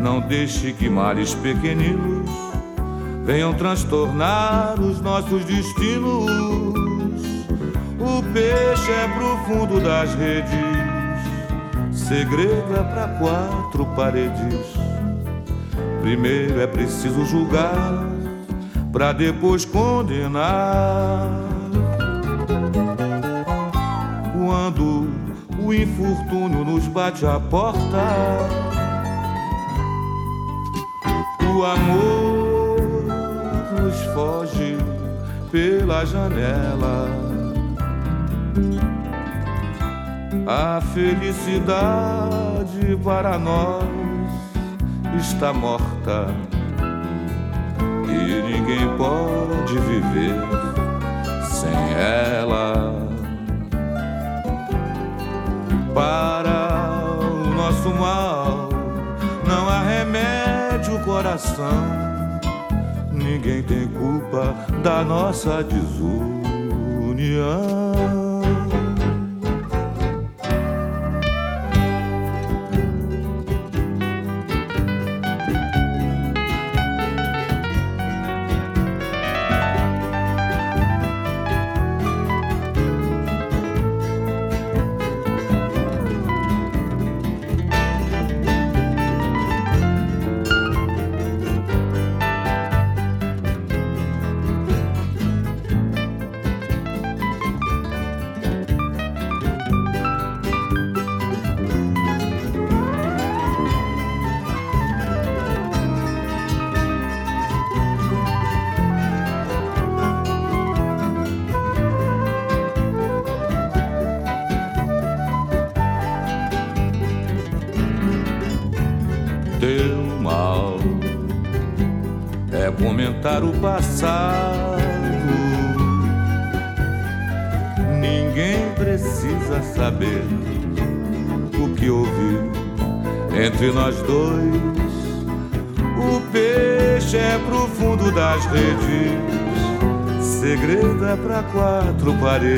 Não 0.00 0.20
deixe 0.20 0.72
que 0.72 0.88
males 0.88 1.34
pequeninos 1.34 2.28
venham 3.24 3.54
transtornar 3.54 4.80
os 4.80 5.00
nossos 5.00 5.44
destinos. 5.44 6.89
O 8.00 8.22
peixe 8.32 8.90
é 8.90 9.08
pro 9.08 9.36
fundo 9.44 9.78
das 9.78 10.14
redes, 10.14 10.50
Segredo 11.92 12.74
é 12.74 12.82
para 12.82 13.08
quatro 13.18 13.84
paredes. 13.94 14.74
Primeiro 16.00 16.60
é 16.60 16.66
preciso 16.66 17.24
julgar, 17.26 18.04
para 18.90 19.12
depois 19.12 19.64
condenar. 19.66 21.28
Quando 24.32 25.08
o 25.62 25.74
infortúnio 25.74 26.64
nos 26.64 26.88
bate 26.88 27.26
à 27.26 27.38
porta, 27.38 27.78
o 31.54 31.64
amor 31.64 32.80
nos 33.78 34.00
foge 34.14 34.78
pela 35.52 36.04
janela. 36.06 37.39
A 40.46 40.80
felicidade 40.80 42.30
para 43.04 43.38
nós 43.38 43.84
está 45.18 45.52
morta 45.52 46.26
e 48.08 48.42
ninguém 48.42 48.88
pode 48.96 49.78
viver 49.78 50.34
sem 51.44 51.92
ela. 51.94 53.08
Para 55.94 56.90
o 57.20 57.54
nosso 57.54 57.90
mal 57.90 58.68
não 59.46 59.68
há 59.68 59.82
remédio, 59.82 60.98
coração. 61.04 62.00
Ninguém 63.12 63.62
tem 63.62 63.86
culpa 63.88 64.54
da 64.82 65.04
nossa 65.04 65.62
desunião. 65.62 66.30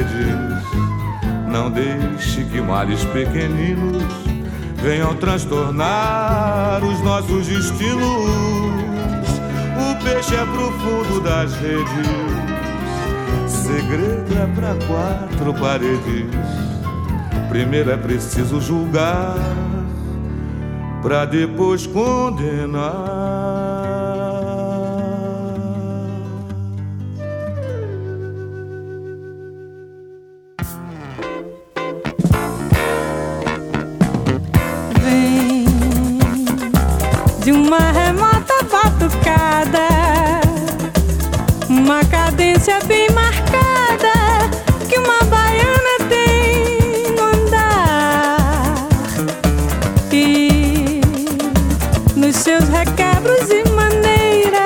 Paredes. 0.05 1.48
Não 1.48 1.70
deixe 1.70 2.44
que 2.44 2.61
males 2.61 3.05
pequeninos 3.07 4.03
venham 4.82 5.14
transtornar 5.16 6.82
os 6.84 7.00
nossos 7.03 7.46
destinos 7.46 8.82
peixe 10.03 10.34
é 10.34 10.44
pro 10.44 10.72
fundo 10.72 11.20
das 11.20 11.55
redes. 11.55 12.07
Segredo 13.46 14.34
é 14.36 14.46
pra 14.55 14.74
quatro 14.86 15.55
paredes. 15.55 16.26
Primeiro 17.48 17.90
é 17.90 17.96
preciso 17.96 18.61
julgar, 18.61 19.36
pra 21.03 21.24
depois 21.24 21.86
condenar. 21.86 23.11
Cadência 42.32 42.78
bem 42.86 43.09
marcada 43.11 44.12
que 44.88 44.99
uma 44.99 45.18
baiana 45.24 45.99
tem 46.09 47.12
no 47.14 47.22
andar. 47.22 48.88
E 50.12 51.01
nos 52.16 52.36
seus 52.36 52.68
requebros 52.68 53.49
e 53.51 53.68
maneiras, 53.70 54.62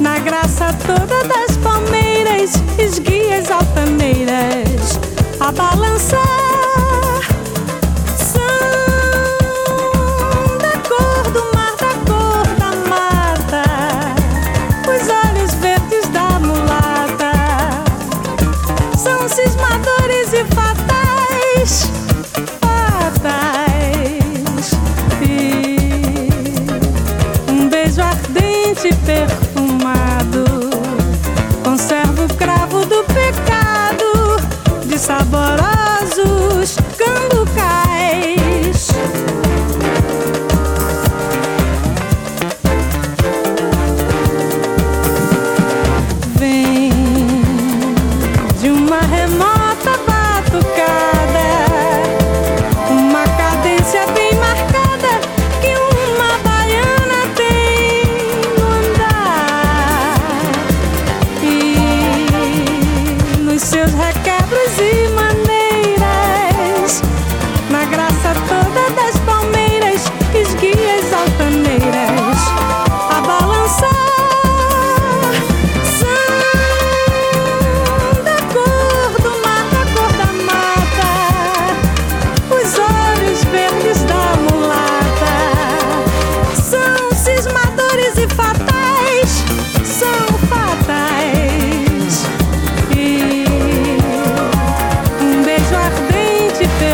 na 0.00 0.18
graça 0.18 0.72
toda 0.86 1.24
das 1.24 1.56
palmeiras, 1.58 2.52
esguias 2.78 3.50
altaneiras, 3.50 4.98
a 5.40 5.50
balançar. 5.52 6.65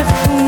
life. 0.03 0.42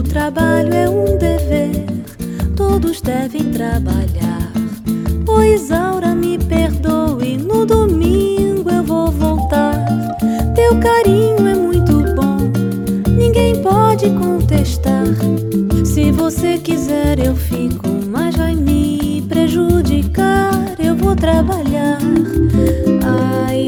O 0.00 0.02
trabalho 0.02 0.72
é 0.72 0.88
um 0.88 1.18
dever, 1.18 1.84
todos 2.56 3.02
devem 3.02 3.50
trabalhar. 3.50 4.50
Ô 5.28 5.42
Isaura, 5.42 6.14
me 6.14 6.38
perdoe, 6.38 7.36
no 7.36 7.66
domingo 7.66 8.70
eu 8.70 8.82
vou 8.82 9.10
voltar. 9.10 9.74
Teu 10.54 10.80
carinho 10.80 11.46
é 11.46 11.54
muito 11.54 11.92
bom, 12.14 12.38
ninguém 13.14 13.60
pode 13.60 14.08
contestar. 14.12 15.04
Se 15.84 16.10
você 16.10 16.56
quiser, 16.56 17.18
eu 17.18 17.36
fico, 17.36 17.86
mas 18.10 18.34
vai 18.36 18.54
me 18.54 19.22
prejudicar. 19.28 20.50
Eu 20.82 20.96
vou 20.96 21.14
trabalhar. 21.14 21.98
Ai, 23.46 23.59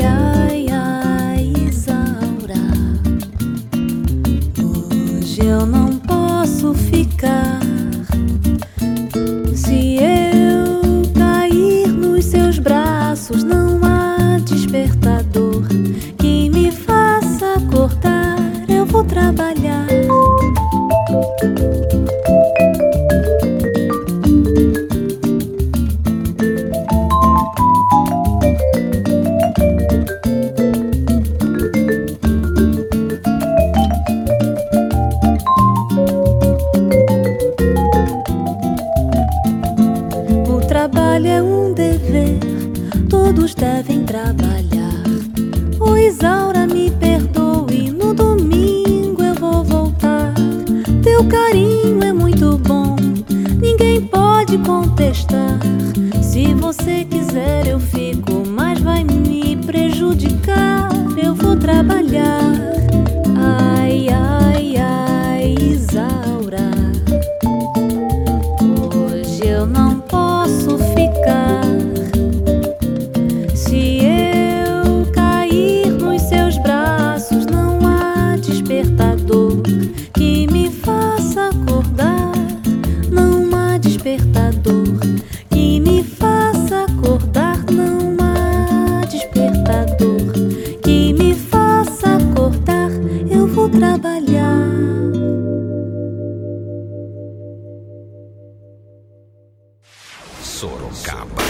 Sorocaba 100.63 101.43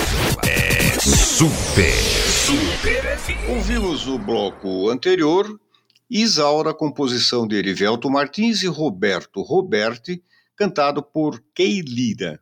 é 0.43 0.99
super, 0.99 1.93
super. 1.93 3.51
Ouvimos 3.55 4.09
o 4.09 4.19
bloco 4.19 4.89
anterior 4.89 5.61
Isaura, 6.09 6.73
composição 6.73 7.47
de 7.47 7.57
Erivelto 7.57 8.11
Martins 8.11 8.63
e 8.63 8.69
Roberto 8.69 9.43
Roberti, 9.43 10.25
cantado 10.57 11.03
por 11.03 11.45
Kei 11.55 11.83
Lira. 11.83 12.41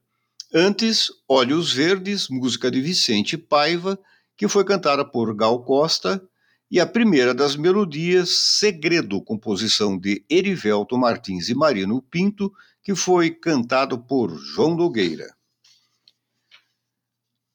Antes, 0.55 1.11
Olhos 1.29 1.73
Verdes, 1.73 2.29
música 2.29 2.71
de 2.71 2.81
Vicente 2.81 3.37
Paiva, 3.37 3.99
que 4.37 4.47
foi 4.47 4.64
cantada 4.64 5.05
por 5.05 5.35
Gal 5.35 5.64
Costa, 5.64 6.23
e 6.71 6.79
a 6.79 6.87
primeira 6.87 7.35
das 7.35 7.57
melodias, 7.57 8.31
Segredo, 8.61 9.21
composição 9.21 9.99
de 9.99 10.25
Erivelto 10.31 10.97
Martins 10.97 11.49
e 11.49 11.55
Marino 11.57 12.01
Pinto, 12.01 12.53
que 12.81 12.95
foi 12.95 13.31
cantado 13.31 13.99
por 13.99 14.33
João 14.39 14.77
Nogueira. 14.77 15.35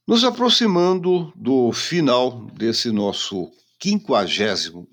Nos 0.07 0.23
aproximando 0.23 1.33
do 1.35 1.71
final 1.71 2.45
desse 2.53 2.91
nosso 2.91 3.49
59 3.81 4.85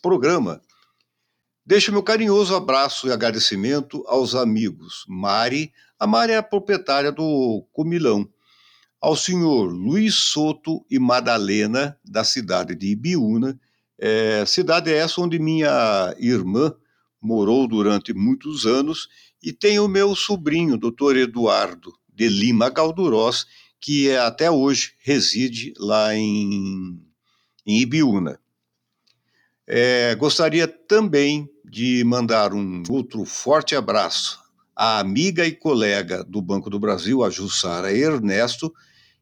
programa, 0.00 0.62
deixo 1.66 1.90
meu 1.90 2.04
carinhoso 2.04 2.54
abraço 2.54 3.08
e 3.08 3.12
agradecimento 3.12 4.04
aos 4.06 4.36
amigos 4.36 5.04
Mari, 5.08 5.72
a 5.98 6.06
Mari 6.06 6.34
é 6.34 6.36
a 6.36 6.42
proprietária 6.42 7.10
do 7.10 7.66
Comilão, 7.72 8.28
ao 9.00 9.16
senhor 9.16 9.72
Luiz 9.72 10.14
Soto 10.14 10.86
e 10.88 11.00
Madalena, 11.00 11.98
da 12.04 12.22
cidade 12.22 12.76
de 12.76 12.92
Ibiúna, 12.92 13.58
é, 13.98 14.44
cidade 14.46 14.92
essa 14.92 15.20
onde 15.20 15.36
minha 15.40 16.14
irmã 16.16 16.72
morou 17.20 17.66
durante 17.66 18.14
muitos 18.14 18.66
anos, 18.66 19.08
e 19.42 19.52
tem 19.52 19.80
o 19.80 19.88
meu 19.88 20.14
sobrinho, 20.14 20.78
doutor 20.78 21.16
Eduardo 21.16 21.92
de 22.14 22.28
Lima 22.28 22.70
Galdurós, 22.70 23.46
que 23.80 24.14
até 24.16 24.50
hoje 24.50 24.94
reside 25.00 25.72
lá 25.78 26.14
em, 26.14 27.00
em 27.66 27.80
Ibiúna. 27.80 28.38
É, 29.66 30.14
gostaria 30.14 30.68
também 30.68 31.50
de 31.64 32.04
mandar 32.04 32.54
um 32.54 32.82
outro 32.88 33.24
forte 33.24 33.74
abraço 33.74 34.38
à 34.74 34.98
amiga 34.98 35.44
e 35.46 35.52
colega 35.52 36.22
do 36.22 36.40
Banco 36.40 36.70
do 36.70 36.78
Brasil, 36.78 37.24
a 37.24 37.30
Jussara 37.30 37.92
Ernesto, 37.92 38.72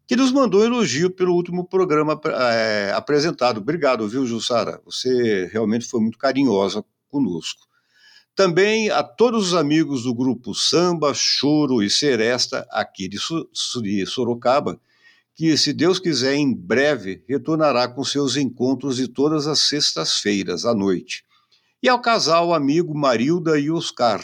que 0.06 0.16
nos 0.16 0.32
mandou 0.32 0.64
elogio 0.64 1.10
pelo 1.10 1.34
último 1.34 1.64
programa 1.64 2.20
é, 2.26 2.92
apresentado. 2.94 3.58
Obrigado, 3.58 4.06
viu, 4.08 4.26
Jussara? 4.26 4.80
Você 4.84 5.48
realmente 5.50 5.86
foi 5.86 6.00
muito 6.00 6.18
carinhosa 6.18 6.84
conosco. 7.08 7.66
Também 8.34 8.90
a 8.90 9.04
todos 9.04 9.48
os 9.48 9.54
amigos 9.54 10.02
do 10.02 10.12
grupo 10.12 10.56
Samba, 10.56 11.14
Choro 11.14 11.80
e 11.80 11.88
Seresta, 11.88 12.66
aqui 12.68 13.08
de, 13.08 13.16
Sorocaba, 14.06 14.80
que, 15.36 15.56
se 15.56 15.72
Deus 15.72 16.00
quiser, 16.00 16.34
em 16.34 16.52
breve 16.52 17.22
retornará 17.28 17.86
com 17.86 18.02
seus 18.02 18.36
encontros 18.36 18.96
de 18.96 19.06
todas 19.06 19.46
as 19.46 19.60
sextas-feiras 19.60 20.66
à 20.66 20.74
noite. 20.74 21.24
E 21.80 21.88
ao 21.88 22.00
casal 22.00 22.52
amigo 22.52 22.92
Marilda 22.92 23.56
e 23.56 23.70
Oscar. 23.70 24.20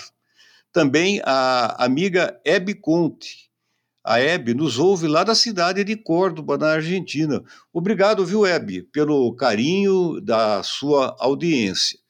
Também 0.73 1.21
a 1.25 1.85
amiga 1.85 2.41
Hebe 2.45 2.75
Conte. 2.75 3.49
A 4.03 4.19
Hebe 4.19 4.55
nos 4.55 4.79
ouve 4.79 5.07
lá 5.07 5.23
da 5.23 5.37
cidade 5.37 5.85
de 5.85 5.95
Córdoba, 5.95 6.59
na 6.59 6.73
Argentina. 6.73 7.45
Obrigado, 7.73 8.27
viu, 8.27 8.45
Hebe, 8.45 8.83
pelo 8.83 9.33
carinho 9.35 10.21
da 10.21 10.65
sua 10.65 11.15
audiência. 11.21 12.01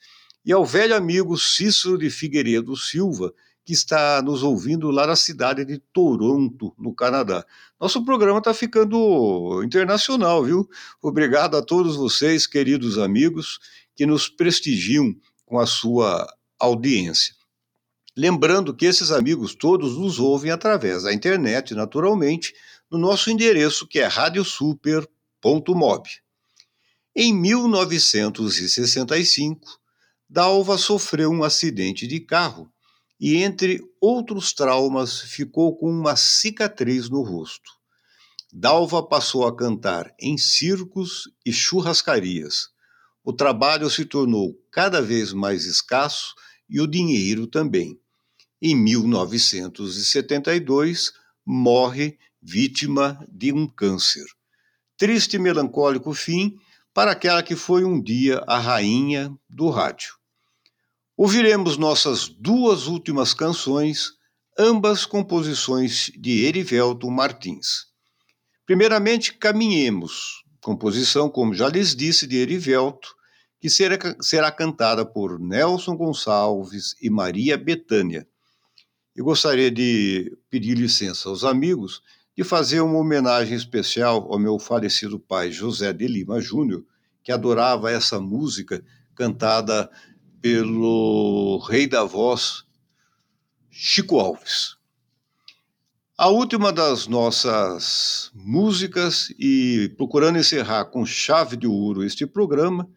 E 0.45 0.53
ao 0.53 0.65
velho 0.65 0.97
amigo 0.97 1.39
Cícero 1.39 1.99
de 1.99 2.11
Figueiredo 2.11 2.77
Silva, 2.77 3.33
que 3.65 3.73
está 3.73 4.21
nos 4.23 4.43
ouvindo 4.43 4.91
lá 4.91 5.07
na 5.07 5.15
cidade 5.15 5.65
de 5.65 5.79
Toronto, 5.93 6.75
no 6.79 6.93
Canadá. 6.95 7.45
Nosso 7.79 8.05
programa 8.05 8.39
está 8.39 8.55
ficando 8.55 9.63
internacional, 9.63 10.43
viu? 10.45 10.69
Obrigado 11.03 11.57
a 11.57 11.63
todos 11.63 11.97
vocês, 11.97 12.47
queridos 12.47 12.99
amigos, 12.99 13.59
que 13.95 14.07
nos 14.07 14.29
prestigiam 14.29 15.15
com 15.45 15.59
a 15.59 15.67
sua 15.67 16.27
audiência. 16.59 17.35
Lembrando 18.17 18.75
que 18.75 18.87
esses 18.87 19.11
amigos 19.11 19.55
todos 19.55 19.97
nos 19.97 20.19
ouvem 20.19 20.51
através 20.51 21.03
da 21.05 21.13
internet, 21.13 21.75
naturalmente, 21.75 22.55
no 22.91 22.99
nosso 22.99 23.31
endereço 23.31 23.87
que 23.87 24.01
é 24.01 24.07
radiosuper.mob. 24.07 26.09
Em 27.15 27.35
1965, 27.35 29.80
Dalva 30.33 30.79
sofreu 30.79 31.29
um 31.29 31.43
acidente 31.43 32.07
de 32.07 32.21
carro 32.21 32.73
e, 33.19 33.39
entre 33.39 33.83
outros 34.01 34.53
traumas, 34.53 35.23
ficou 35.23 35.77
com 35.77 35.91
uma 35.91 36.15
cicatriz 36.15 37.11
no 37.11 37.23
rosto. 37.23 37.73
Dalva 38.53 39.03
passou 39.03 39.45
a 39.45 39.57
cantar 39.57 40.15
em 40.21 40.39
circos 40.39 41.29
e 41.45 41.53
churrascarias. 41.53 42.69
O 43.25 43.33
trabalho 43.33 43.91
se 43.91 44.05
tornou 44.05 44.57
cada 44.71 45.03
vez 45.03 45.33
mais 45.33 45.65
escasso 45.65 46.37
e 46.69 46.81
o 46.81 46.87
dinheiro 46.87 47.49
também. 47.49 47.99
Em 48.63 48.77
1972, 48.77 51.13
morre 51.45 52.17
vítima 52.41 53.19
de 53.29 53.53
um 53.53 53.67
câncer. 53.67 54.27
Triste 54.97 55.35
e 55.35 55.41
melancólico 55.41 56.15
fim 56.15 56.57
para 56.95 57.11
aquela 57.11 57.43
que 57.43 57.57
foi 57.57 57.85
um 57.85 58.01
dia 58.01 58.45
a 58.47 58.61
rainha 58.61 59.37
do 59.49 59.71
rádio. 59.71 60.20
Ouviremos 61.23 61.77
nossas 61.77 62.29
duas 62.31 62.87
últimas 62.87 63.35
canções, 63.35 64.13
ambas 64.59 65.05
composições 65.05 66.11
de 66.17 66.47
Erivelto 66.47 67.11
Martins. 67.11 67.89
Primeiramente, 68.65 69.35
Caminhemos, 69.35 70.43
composição, 70.63 71.29
como 71.29 71.53
já 71.53 71.69
lhes 71.69 71.95
disse, 71.95 72.27
de 72.27 72.39
Erivelto, 72.39 73.15
que 73.61 73.69
será, 73.69 73.99
será 74.19 74.51
cantada 74.51 75.05
por 75.05 75.39
Nelson 75.39 75.95
Gonçalves 75.95 76.95
e 77.03 77.11
Maria 77.11 77.59
Betânia. 77.59 78.27
Eu 79.15 79.27
gostaria 79.27 79.71
de 79.71 80.35
pedir 80.49 80.75
licença 80.75 81.29
aos 81.29 81.45
amigos 81.45 82.01
de 82.35 82.43
fazer 82.43 82.81
uma 82.81 82.97
homenagem 82.97 83.55
especial 83.55 84.27
ao 84.33 84.39
meu 84.39 84.59
falecido 84.59 85.21
pai 85.21 85.53
José 85.53 85.93
de 85.93 86.07
Lima 86.09 86.41
Júnior, 86.41 86.83
que 87.23 87.31
adorava 87.31 87.91
essa 87.91 88.19
música 88.19 88.83
cantada 89.15 89.91
pelo 90.41 91.59
rei 91.69 91.87
da 91.87 92.03
voz, 92.05 92.65
Chico 93.71 94.19
Alves. 94.19 94.77
A 96.17 96.29
última 96.29 96.73
das 96.73 97.07
nossas 97.07 98.31
músicas, 98.35 99.33
e 99.39 99.93
procurando 99.97 100.39
encerrar 100.39 100.87
com 100.87 101.05
chave 101.05 101.57
de 101.57 101.67
ouro 101.67 102.05
este 102.05 102.27
programa, 102.27 102.89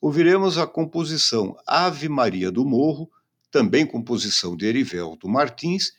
ouviremos 0.00 0.58
a 0.58 0.66
composição 0.66 1.56
Ave 1.66 2.08
Maria 2.08 2.50
do 2.50 2.64
Morro, 2.64 3.10
também 3.50 3.86
composição 3.86 4.56
de 4.56 4.66
Erivelto 4.66 5.28
Martins, 5.28 5.92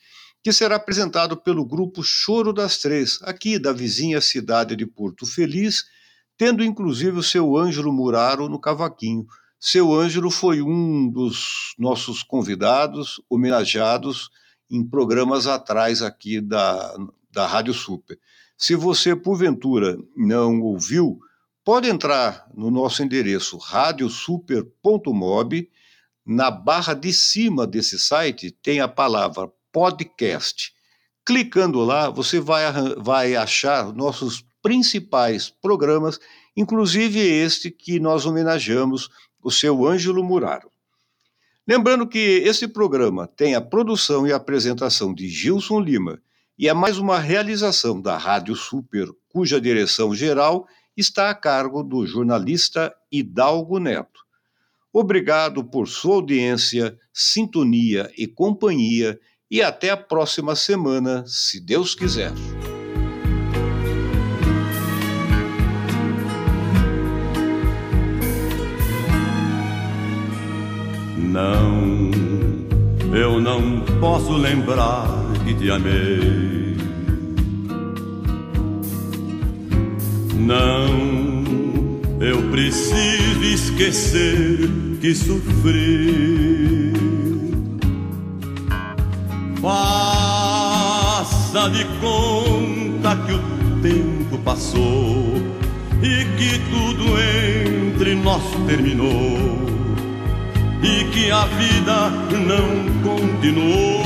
que 0.44 0.54
será 0.54 0.76
apresentado 0.76 1.36
pelo 1.38 1.66
grupo 1.66 2.04
Choro 2.04 2.54
das 2.54 2.78
Três, 2.78 3.20
aqui 3.24 3.60
da 3.60 3.74
vizinha 3.74 4.22
cidade 4.22 4.76
de 4.76 4.86
Porto 4.86 5.26
Feliz, 5.26 5.86
tendo 6.38 6.64
inclusive 6.64 7.18
o 7.18 7.24
seu 7.24 7.58
Ângelo 7.58 7.92
Muraro 7.92 8.48
no 8.48 8.60
cavaquinho. 8.60 9.26
Seu 9.60 9.94
Ângelo 9.94 10.32
foi 10.32 10.62
um 10.62 11.12
dos 11.12 11.76
nossos 11.78 12.24
convidados, 12.24 13.22
homenageados 13.30 14.30
em 14.72 14.82
programas 14.82 15.48
atrás 15.48 16.02
aqui 16.02 16.40
da, 16.40 16.96
da 17.30 17.46
Rádio 17.46 17.74
Super. 17.74 18.18
Se 18.58 18.74
você, 18.74 19.18
porventura, 19.18 19.98
não 20.16 20.62
ouviu, 20.62 21.20
pode 21.64 21.88
entrar 21.90 22.50
no 22.56 22.72
nosso 22.72 23.04
endereço 23.04 23.58
radiosuper.mob. 23.58 25.70
Na 26.26 26.50
barra 26.50 26.94
de 26.94 27.12
cima 27.12 27.68
desse 27.68 28.00
site 28.00 28.52
tem 28.52 28.80
a 28.80 28.88
palavra 28.88 29.52
podcast. 29.74 30.72
Clicando 31.26 31.84
lá, 31.84 32.10
você 32.10 32.40
vai, 32.40 32.64
vai 32.98 33.36
achar 33.36 33.94
nossos 33.94 34.42
principais 34.62 35.50
programas, 35.50 36.18
inclusive 36.56 37.20
este 37.20 37.70
que 37.72 38.00
nós 38.00 38.26
homenageamos, 38.26 39.10
o 39.42 39.52
seu 39.52 39.86
Ângelo 39.88 40.24
Muraro. 40.24 40.72
Lembrando 41.68 42.08
que 42.08 42.18
esse 42.18 42.68
programa 42.68 43.28
tem 43.28 43.54
a 43.54 43.62
produção 43.62 44.26
e 44.26 44.34
apresentação 44.34 45.14
de 45.14 45.28
Gilson 45.28 45.80
Lima 45.80 46.22
e 46.58 46.68
é 46.68 46.74
mais 46.74 46.98
uma 46.98 47.20
realização 47.20 48.02
da 48.02 48.18
Rádio 48.18 48.56
Super, 48.56 49.08
cuja 49.30 49.62
direção 49.62 50.14
geral 50.14 50.68
está 50.98 51.30
a 51.30 51.36
cargo 51.36 51.84
do 51.84 52.06
jornalista 52.06 52.94
Hidalgo 53.12 53.80
Neto. 53.80 54.26
Obrigado 54.92 55.64
por 55.64 55.88
sua 55.88 56.16
audiência, 56.16 56.98
sintonia 57.14 58.12
e 58.18 58.28
companhia 58.28 59.20
e 59.50 59.62
até 59.62 59.92
a 59.92 59.98
próxima 59.98 60.56
semana, 60.56 61.24
se 61.28 61.60
Deus 61.60 61.96
quiser. 61.96 62.32
Não, 71.40 72.12
eu 73.16 73.40
não 73.40 73.80
posso 74.02 74.34
lembrar 74.34 75.08
que 75.46 75.54
te 75.54 75.72
amei. 75.72 76.76
Não, 80.36 80.90
eu 82.20 82.42
preciso 82.52 83.42
esquecer 83.42 84.70
que 85.00 85.16
sofri. 85.16 86.92
Faça 89.62 90.60
de 91.70 91.86
conta 92.02 93.16
que 93.26 93.32
o 93.32 93.40
tempo 93.82 94.38
passou 94.44 95.36
e 96.04 96.26
que 96.38 96.60
tudo 96.70 97.18
entre 97.18 98.14
nós 98.16 98.44
terminou 98.68 99.70
e 100.82 101.04
que 101.12 101.30
a 101.30 101.46
vida 101.46 102.10
não 102.32 102.90
continuou 103.04 104.04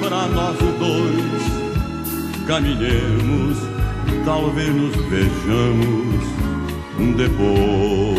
para 0.00 0.26
nós 0.28 0.56
dois. 0.78 1.44
Caminhemos, 2.46 3.58
talvez 4.24 4.74
nos 4.74 4.96
vejamos 5.06 6.24
depois. 7.16 8.14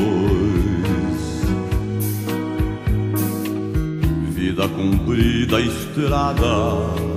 Vida 4.33 4.67
comprida, 4.67 5.59
estrada 5.61 7.15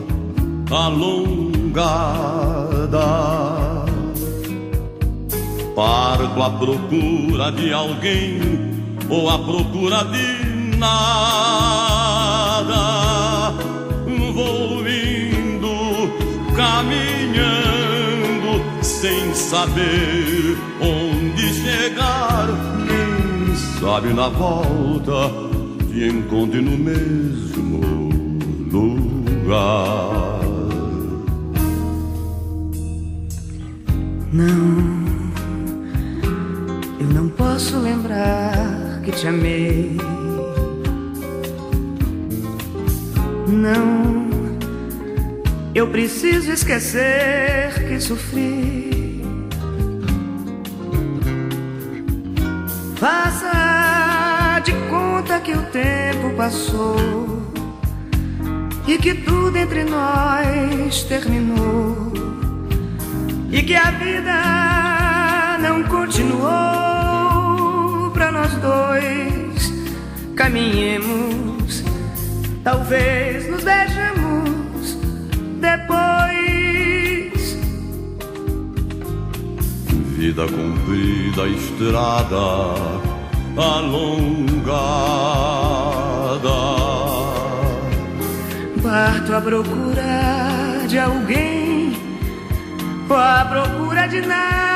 alongada. 0.70 1.38
Parto 5.74 6.42
à 6.42 6.50
procura 6.50 7.52
de 7.52 7.72
alguém 7.72 8.77
ou 9.08 9.30
à 9.30 9.38
procura 9.38 10.04
de 10.04 10.76
nada. 10.76 10.98
Vou 14.34 14.86
indo, 14.86 16.12
caminhando, 16.54 18.62
sem 18.82 19.32
saber 19.34 20.58
onde 20.80 21.54
chegar. 21.54 22.48
Quem 22.86 23.56
sabe 23.80 24.12
na 24.12 24.28
volta 24.28 25.32
te 25.88 26.04
encontre 26.06 26.60
no 26.60 26.76
mesmo 26.78 27.80
lugar. 28.70 30.38
Não, 34.30 35.08
eu 37.00 37.06
não 37.14 37.30
posso 37.30 37.78
lembrar 37.78 38.77
que 39.08 39.12
te 39.12 39.26
amei. 39.26 39.96
Não, 43.48 44.28
eu 45.74 45.88
preciso 45.88 46.52
esquecer 46.52 47.88
que 47.88 47.98
sofri. 48.00 49.24
Faça 52.96 54.60
de 54.64 54.72
conta 54.90 55.40
que 55.40 55.52
o 55.52 55.62
tempo 55.66 56.34
passou 56.36 56.96
e 58.86 58.98
que 58.98 59.14
tudo 59.14 59.56
entre 59.56 59.84
nós 59.84 61.02
terminou 61.04 62.12
e 63.50 63.62
que 63.62 63.74
a 63.74 63.90
vida 63.90 65.58
não 65.62 65.82
continuou 65.84 66.87
nós 68.48 68.54
dois. 68.58 69.72
Caminhemos, 70.34 71.84
talvez 72.64 73.50
nos 73.50 73.64
beijemos 73.64 74.96
depois. 75.60 75.98
Vida 80.16 80.46
comprida, 80.46 81.46
estrada 81.48 82.74
alongada. 83.56 84.78
Parto 88.82 89.34
à 89.34 89.40
procura 89.40 90.86
de 90.88 90.98
alguém, 90.98 91.96
ou 93.08 93.16
à 93.16 93.44
procura 93.44 94.06
de 94.06 94.20
nada. 94.22 94.67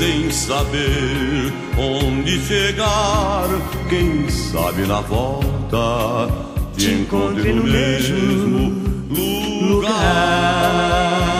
Sem 0.00 0.30
saber 0.30 1.52
onde 1.76 2.40
chegar. 2.40 3.46
Quem 3.90 4.30
sabe 4.30 4.86
na 4.86 5.02
volta 5.02 6.26
te 6.74 6.90
encontre 6.92 7.52
no 7.52 7.64
mesmo 7.64 8.72
lugar. 9.68 11.39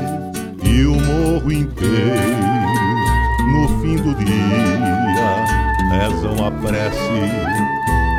morro 1.41 1.51
inteiro 1.51 2.21
no 3.51 3.67
fim 3.81 3.95
do 3.97 4.13
dia 4.15 5.45
rezam 5.89 6.45
a 6.45 6.51
prece 6.51 7.31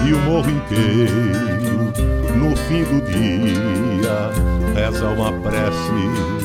e 0.06 0.12
o 0.12 0.18
morro 0.20 0.50
inteiro 0.50 1.92
no 2.36 2.56
fim 2.56 2.82
do 2.84 3.00
dia 3.06 4.32
reza 4.74 5.08
uma 5.08 5.32
prece 5.32 6.36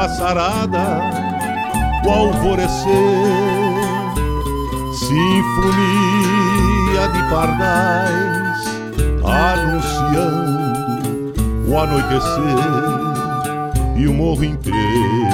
Tem 0.09 0.17
passarada, 0.17 0.85
o 2.05 2.11
alvorecer, 2.11 2.89
sinfonia 4.95 5.89
de 7.13 7.23
pardais, 7.31 8.59
anunciando 9.25 10.59
o 11.69 11.79
anoitecer 11.79 12.31
e 13.97 14.09
o 14.09 14.15
morro 14.15 14.45
inteiro, 14.45 15.29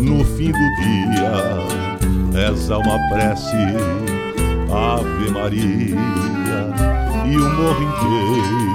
no 0.00 0.24
fim 0.24 0.52
do 0.52 0.76
dia, 0.76 1.32
reza 2.32 2.78
uma 2.78 2.98
prece, 3.10 3.56
Ave 4.72 5.30
Maria, 5.30 5.96
e 7.26 7.36
o 7.36 7.50
morro 7.56 7.82
inteiro. 7.82 8.70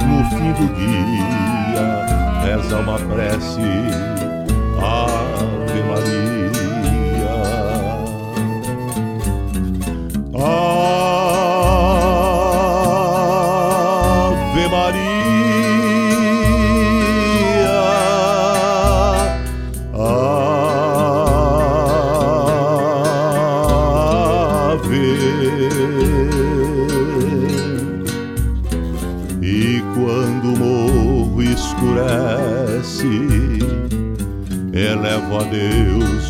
No 0.00 0.24
fim 0.30 0.52
do 0.52 0.66
dia, 0.74 2.27
reza 2.48 2.78
uma 2.78 2.98
prece, 2.98 3.60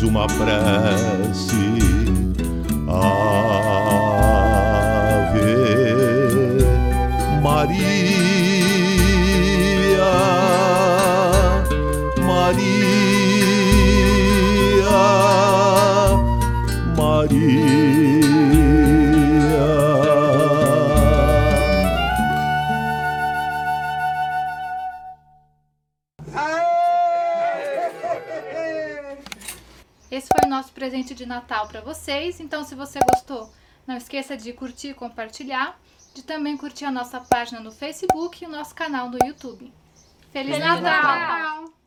uma 0.09 0.25
prece. 0.25 1.18
Vocês. 31.89 32.39
Então, 32.39 32.63
se 32.63 32.75
você 32.75 32.99
gostou, 32.99 33.51
não 33.87 33.97
esqueça 33.97 34.37
de 34.37 34.53
curtir 34.53 34.89
e 34.89 34.93
compartilhar, 34.93 35.79
de 36.13 36.23
também 36.23 36.55
curtir 36.55 36.85
a 36.85 36.91
nossa 36.91 37.19
página 37.19 37.59
no 37.59 37.71
Facebook 37.71 38.43
e 38.43 38.47
o 38.47 38.51
nosso 38.51 38.75
canal 38.75 39.09
no 39.09 39.17
YouTube. 39.25 39.73
Feliz, 40.31 40.55
Feliz 40.55 40.59
Natal! 40.59 40.81
Natal! 40.81 41.78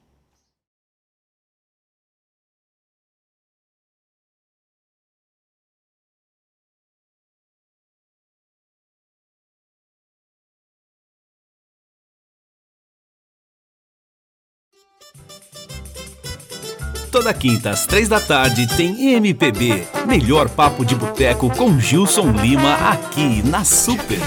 Toda 17.13 17.35
quinta 17.35 17.69
às 17.69 17.85
três 17.85 18.09
da 18.09 18.19
tarde 18.19 18.67
tem 18.67 19.13
MPB, 19.13 19.87
melhor 20.07 20.49
papo 20.49 20.83
de 20.83 20.95
boteco 20.95 21.55
com 21.55 21.79
Gilson 21.79 22.33
Lima 22.33 22.73
aqui 22.91 23.43
na 23.45 23.67
Super. 23.67 24.19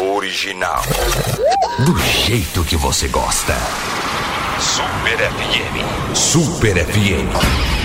Original. 0.00 0.82
Do 1.86 1.96
jeito 1.96 2.64
que 2.64 2.74
você 2.76 3.06
gosta. 3.06 3.54
Super 4.58 5.30
FM. 5.30 6.12
Super 6.12 6.84
FM. 6.84 7.77